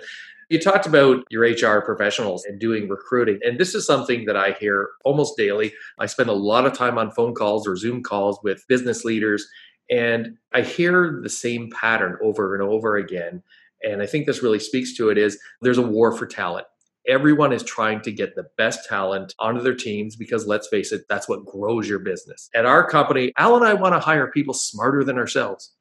You 0.49 0.59
talked 0.59 0.85
about 0.85 1.23
your 1.29 1.43
HR 1.43 1.81
professionals 1.81 2.43
and 2.43 2.59
doing 2.59 2.89
recruiting. 2.89 3.39
And 3.43 3.57
this 3.57 3.73
is 3.73 3.85
something 3.85 4.25
that 4.25 4.35
I 4.35 4.51
hear 4.51 4.89
almost 5.05 5.37
daily. 5.37 5.73
I 5.97 6.07
spend 6.07 6.29
a 6.29 6.33
lot 6.33 6.65
of 6.65 6.73
time 6.73 6.97
on 6.97 7.11
phone 7.11 7.33
calls 7.33 7.65
or 7.65 7.77
Zoom 7.77 8.03
calls 8.03 8.37
with 8.43 8.67
business 8.67 9.05
leaders, 9.05 9.47
and 9.89 10.37
I 10.51 10.61
hear 10.61 11.21
the 11.23 11.29
same 11.29 11.69
pattern 11.71 12.17
over 12.21 12.53
and 12.53 12.63
over 12.63 12.97
again. 12.97 13.41
And 13.83 14.01
I 14.01 14.05
think 14.05 14.25
this 14.25 14.43
really 14.43 14.59
speaks 14.59 14.93
to 14.97 15.09
it 15.09 15.17
is 15.17 15.39
there's 15.61 15.77
a 15.77 15.81
war 15.81 16.11
for 16.11 16.25
talent. 16.25 16.67
Everyone 17.07 17.51
is 17.51 17.63
trying 17.63 18.01
to 18.01 18.11
get 18.11 18.35
the 18.35 18.47
best 18.57 18.87
talent 18.87 19.33
onto 19.39 19.61
their 19.61 19.75
teams 19.75 20.15
because 20.15 20.45
let's 20.45 20.67
face 20.67 20.91
it, 20.91 21.01
that's 21.09 21.27
what 21.27 21.45
grows 21.45 21.89
your 21.89 21.99
business. 21.99 22.49
At 22.53 22.65
our 22.65 22.87
company, 22.87 23.33
Al 23.37 23.55
and 23.55 23.65
I 23.65 23.73
want 23.73 23.93
to 23.95 23.99
hire 23.99 24.27
people 24.31 24.53
smarter 24.53 25.03
than 25.03 25.17
ourselves. 25.17 25.73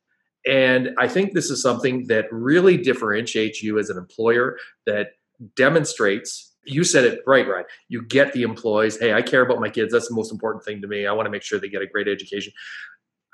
And 0.47 0.91
I 0.99 1.07
think 1.07 1.35
this 1.35 1.50
is 1.50 1.61
something 1.62 2.07
that 2.07 2.27
really 2.31 2.79
differentiates 2.79 3.62
you 3.62 3.79
as 3.79 3.91
an 3.91 3.99
employer 3.99 4.57
that 4.87 5.09
demonstrates 5.57 6.50
you 6.65 6.85
said 6.85 7.05
it 7.05 7.21
right, 7.27 7.49
right. 7.49 7.65
You 7.89 8.03
get 8.03 8.33
the 8.33 8.43
employees. 8.43 8.99
Hey, 8.99 9.15
I 9.15 9.23
care 9.23 9.43
about 9.43 9.61
my 9.61 9.71
kids. 9.71 9.93
That's 9.93 10.09
the 10.09 10.15
most 10.15 10.31
important 10.31 10.65
thing 10.65 10.83
to 10.83 10.89
me. 10.89 11.07
I 11.07 11.12
want 11.12 11.27
to 11.27 11.31
make 11.31 11.43
sure 11.43 11.59
they 11.59 11.69
get 11.69 11.83
a 11.83 11.87
great 11.87 12.09
education. 12.09 12.53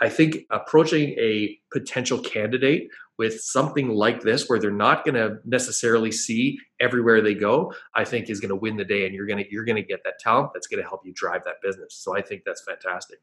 I 0.00 0.09
think 0.09 0.38
approaching 0.50 1.11
a 1.19 1.59
potential 1.73 2.19
candidate 2.19 2.88
with 3.19 3.41
something 3.41 3.88
like 3.88 4.21
this, 4.21 4.47
where 4.47 4.59
they're 4.59 4.71
not 4.71 5.05
going 5.05 5.15
to 5.15 5.38
necessarily 5.47 6.12
see 6.12 6.59
everywhere 6.81 7.23
they 7.23 7.35
go, 7.35 7.73
I 7.95 8.05
think 8.05 8.29
is 8.29 8.41
going 8.41 8.50
to 8.50 8.57
win 8.57 8.76
the 8.76 8.85
day, 8.85 9.07
and 9.07 9.15
you're 9.15 9.26
going 9.26 9.43
to 9.43 9.50
you're 9.50 9.65
going 9.65 9.76
to 9.76 9.83
get 9.83 10.00
that 10.05 10.19
talent 10.19 10.50
that's 10.53 10.67
going 10.67 10.83
to 10.83 10.88
help 10.88 11.00
you 11.05 11.12
drive 11.15 11.45
that 11.45 11.57
business. 11.62 11.95
So 11.95 12.17
I 12.17 12.21
think 12.21 12.43
that's 12.45 12.62
fantastic. 12.62 13.19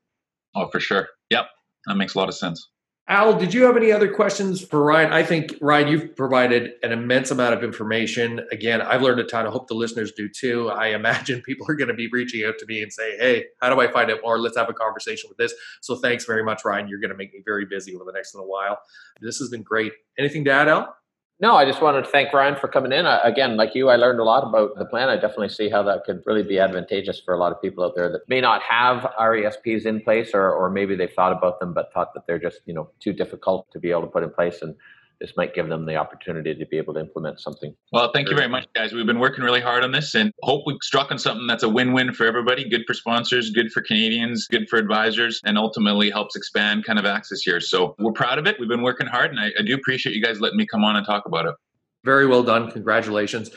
Oh, 0.56 0.68
for 0.68 0.80
sure. 0.80 1.10
Yep, 1.30 1.46
that 1.86 1.96
makes 1.96 2.16
a 2.16 2.18
lot 2.18 2.30
of 2.30 2.36
sense. 2.36 2.70
Al, 3.10 3.38
did 3.38 3.54
you 3.54 3.64
have 3.64 3.76
any 3.76 3.92
other 3.92 4.12
questions 4.12 4.64
for 4.64 4.82
Ryan? 4.82 5.12
I 5.12 5.24
think, 5.24 5.54
Ryan, 5.60 5.90
you've 5.90 6.16
provided 6.16 6.72
an 6.84 6.94
immense 6.94 7.32
amount 7.32 7.54
of 7.54 7.62
information. 7.62 8.40
Again, 8.50 8.82
I've 8.82 9.02
learned 9.02 9.20
a 9.20 9.26
ton. 9.26 9.46
I 9.46 9.50
hope 9.50 9.68
the 9.68 9.74
listeners 9.74 10.14
do 10.14 10.30
too. 10.30 10.70
I 10.70 10.88
imagine 10.88 11.42
people 11.46 11.70
are 11.70 11.76
going 11.76 11.90
to 11.90 11.94
be 11.94 12.08
reaching 12.08 12.46
out 12.46 12.58
to 12.60 12.66
me 12.66 12.82
and 12.82 12.94
say, 12.94 13.18
hey, 13.18 13.46
how 13.62 13.70
do 13.74 13.82
I 13.82 13.92
find 13.92 14.10
out 14.10 14.20
more? 14.24 14.40
Let's 14.40 14.56
have 14.56 14.70
a 14.70 14.74
conversation 14.74 15.30
with 15.30 15.38
this. 15.38 15.54
So 15.82 15.98
thanks 15.98 16.24
very 16.24 16.46
much, 16.46 16.64
Ryan. 16.64 16.88
You're 16.88 17.02
going 17.02 17.12
to 17.12 17.18
make 17.18 17.34
me 17.34 17.42
very 17.44 17.66
busy 17.66 17.94
over 17.94 18.06
the 18.06 18.14
next 18.14 18.34
little 18.36 18.50
while. 18.50 18.80
This 19.20 19.38
has 19.40 19.50
been 19.50 19.64
great. 19.64 19.92
Anything 20.18 20.46
to 20.46 20.52
add, 20.52 20.70
Al? 20.70 20.96
No, 21.40 21.56
I 21.56 21.66
just 21.66 21.82
wanted 21.82 22.06
to 22.06 22.10
thank 22.10 22.32
Ryan 22.32 22.56
for 22.56 22.68
coming 22.68 22.92
in. 22.92 23.06
again, 23.06 23.58
like 23.58 23.76
you, 23.76 23.90
I 23.90 23.96
learned 23.96 24.20
a 24.20 24.24
lot 24.24 24.44
about 24.48 24.78
the 24.78 24.86
plan. 24.86 25.10
I 25.10 25.16
definitely 25.16 25.50
see 25.50 25.68
how 25.68 25.84
that 25.84 26.04
could 26.06 26.22
really 26.26 26.44
be 26.44 26.60
advantageous 26.60 27.20
for 27.20 27.34
a 27.34 27.38
lot 27.38 27.52
of 27.52 27.62
people 27.62 27.84
out 27.84 27.94
there 27.96 28.10
that 28.10 28.22
may 28.30 28.40
not 28.40 28.62
have 28.62 29.12
RESPs 29.20 29.86
in 29.86 30.02
place, 30.02 30.32
or 30.34 30.50
or 30.52 30.70
maybe 30.70 30.96
they've 30.96 31.12
thought 31.12 31.34
about 31.34 31.60
them 31.60 31.74
but 31.74 31.92
thought 31.92 32.14
that 32.14 32.28
they're 32.28 32.40
just 32.40 32.62
you 32.66 32.74
know 32.74 32.90
too 33.00 33.14
difficult 33.14 33.70
to 33.72 33.80
be 33.80 33.92
able 33.92 34.02
to 34.02 34.08
put 34.08 34.24
in 34.24 34.30
place. 34.30 34.62
And 34.62 34.76
this 35.24 35.32
might 35.38 35.56
give 35.56 35.70
them 35.70 35.86
the 35.86 35.96
opportunity 35.96 36.54
to 36.54 36.66
be 36.66 36.78
able 36.78 36.94
to 36.94 37.00
implement 37.00 37.40
something. 37.40 37.74
Well, 37.94 38.12
thank 38.14 38.30
you 38.30 38.36
very 38.36 38.50
much, 38.50 38.68
guys. 38.76 38.92
We've 38.92 39.06
been 39.06 39.20
working 39.20 39.42
really 39.42 39.62
hard 39.62 39.82
on 39.82 39.94
this 39.94 40.16
and 40.16 40.34
hope 40.44 40.64
we've 40.66 40.76
struck 40.82 41.14
on 41.14 41.18
something 41.18 41.48
that's 41.48 41.64
a 41.64 41.70
win 41.70 41.94
win 41.94 42.14
for 42.14 42.26
everybody 42.26 42.68
good 42.68 42.82
for 42.86 42.94
sponsors, 42.94 43.50
good 43.50 43.72
for 43.72 43.82
Canadians, 43.82 44.48
good 44.50 44.68
for 44.68 44.78
advisors, 44.78 45.40
and 45.46 45.58
ultimately 45.58 46.12
helps 46.12 46.36
expand 46.36 46.84
kind 46.84 47.00
of 47.00 47.06
access 47.06 47.40
here. 47.40 47.62
So 47.62 47.96
we're 48.00 48.12
proud 48.12 48.38
of 48.38 48.48
it. 48.48 48.60
We've 48.60 48.68
been 48.68 48.82
working 48.82 49.08
hard, 49.08 49.32
and 49.32 49.40
I, 49.40 49.54
I 49.58 49.64
do 49.64 49.74
appreciate 49.74 50.14
you 50.14 50.22
guys 50.22 50.42
letting 50.42 50.58
me 50.58 50.66
come 50.66 50.84
on 50.84 50.98
and 50.98 51.06
talk 51.06 51.26
about 51.26 51.46
it. 51.46 51.56
Very 52.04 52.28
well 52.28 52.44
done. 52.44 52.70
Congratulations. 52.70 53.50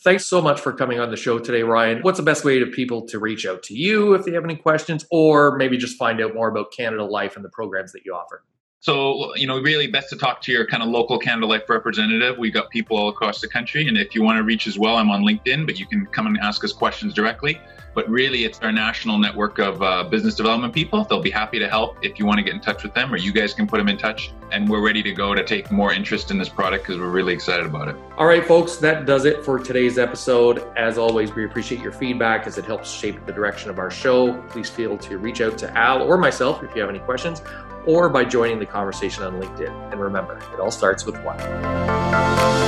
Thanks 0.00 0.26
so 0.26 0.42
much 0.42 0.60
for 0.60 0.74
coming 0.74 1.00
on 1.00 1.10
the 1.10 1.16
show 1.16 1.38
today, 1.38 1.62
Ryan. 1.62 2.02
What's 2.02 2.18
the 2.18 2.24
best 2.24 2.44
way 2.44 2.58
to 2.58 2.66
people 2.66 3.06
to 3.06 3.18
reach 3.18 3.46
out 3.46 3.62
to 3.62 3.74
you 3.74 4.12
if 4.12 4.26
they 4.26 4.32
have 4.32 4.44
any 4.44 4.56
questions 4.56 5.06
or 5.10 5.56
maybe 5.56 5.78
just 5.78 5.96
find 5.96 6.20
out 6.20 6.34
more 6.34 6.48
about 6.48 6.74
Canada 6.76 7.04
Life 7.04 7.36
and 7.36 7.44
the 7.44 7.48
programs 7.48 7.92
that 7.92 8.02
you 8.04 8.14
offer? 8.14 8.44
So, 8.80 9.34
you 9.36 9.46
know, 9.46 9.60
really 9.60 9.86
best 9.86 10.10
to 10.10 10.16
talk 10.16 10.40
to 10.42 10.52
your 10.52 10.66
kind 10.66 10.82
of 10.82 10.90
local 10.90 11.18
Canada 11.18 11.46
Life 11.46 11.68
representative. 11.68 12.38
We've 12.38 12.54
got 12.54 12.70
people 12.70 12.96
all 12.96 13.08
across 13.08 13.40
the 13.40 13.48
country. 13.48 13.88
And 13.88 13.96
if 13.96 14.14
you 14.14 14.22
want 14.22 14.36
to 14.36 14.44
reach 14.44 14.66
as 14.66 14.78
well, 14.78 14.96
I'm 14.96 15.10
on 15.10 15.22
LinkedIn, 15.22 15.66
but 15.66 15.78
you 15.78 15.86
can 15.86 16.06
come 16.06 16.26
and 16.26 16.38
ask 16.38 16.62
us 16.62 16.72
questions 16.72 17.14
directly. 17.14 17.60
But 17.94 18.06
really, 18.10 18.44
it's 18.44 18.60
our 18.60 18.70
national 18.70 19.16
network 19.16 19.58
of 19.58 19.82
uh, 19.82 20.04
business 20.04 20.34
development 20.34 20.74
people. 20.74 21.04
They'll 21.04 21.22
be 21.22 21.30
happy 21.30 21.58
to 21.58 21.66
help 21.66 21.96
if 22.04 22.18
you 22.18 22.26
want 22.26 22.36
to 22.36 22.44
get 22.44 22.52
in 22.52 22.60
touch 22.60 22.82
with 22.82 22.92
them, 22.92 23.10
or 23.12 23.16
you 23.16 23.32
guys 23.32 23.54
can 23.54 23.66
put 23.66 23.78
them 23.78 23.88
in 23.88 23.96
touch. 23.96 24.34
And 24.52 24.68
we're 24.68 24.84
ready 24.84 25.02
to 25.02 25.12
go 25.12 25.34
to 25.34 25.42
take 25.42 25.72
more 25.72 25.94
interest 25.94 26.30
in 26.30 26.36
this 26.36 26.50
product 26.50 26.86
because 26.86 27.00
we're 27.00 27.08
really 27.08 27.32
excited 27.32 27.64
about 27.64 27.88
it. 27.88 27.96
All 28.18 28.26
right, 28.26 28.44
folks, 28.44 28.76
that 28.76 29.06
does 29.06 29.24
it 29.24 29.42
for 29.42 29.58
today's 29.58 29.96
episode. 29.96 30.68
As 30.76 30.98
always, 30.98 31.34
we 31.34 31.46
appreciate 31.46 31.80
your 31.80 31.90
feedback 31.90 32.46
as 32.46 32.58
it 32.58 32.66
helps 32.66 32.90
shape 32.90 33.24
the 33.24 33.32
direction 33.32 33.70
of 33.70 33.78
our 33.78 33.90
show. 33.90 34.34
Please 34.50 34.68
feel 34.68 34.98
to 34.98 35.16
reach 35.16 35.40
out 35.40 35.56
to 35.56 35.74
Al 35.74 36.02
or 36.02 36.18
myself 36.18 36.62
if 36.62 36.74
you 36.74 36.82
have 36.82 36.90
any 36.90 36.98
questions, 36.98 37.40
or 37.86 38.08
by 38.08 38.24
joining 38.24 38.58
the 38.58 38.66
conversation 38.66 39.22
on 39.22 39.40
LinkedIn. 39.40 39.92
And 39.92 40.00
remember, 40.00 40.38
it 40.52 40.60
all 40.60 40.70
starts 40.70 41.06
with 41.06 41.16
one. 41.22 42.65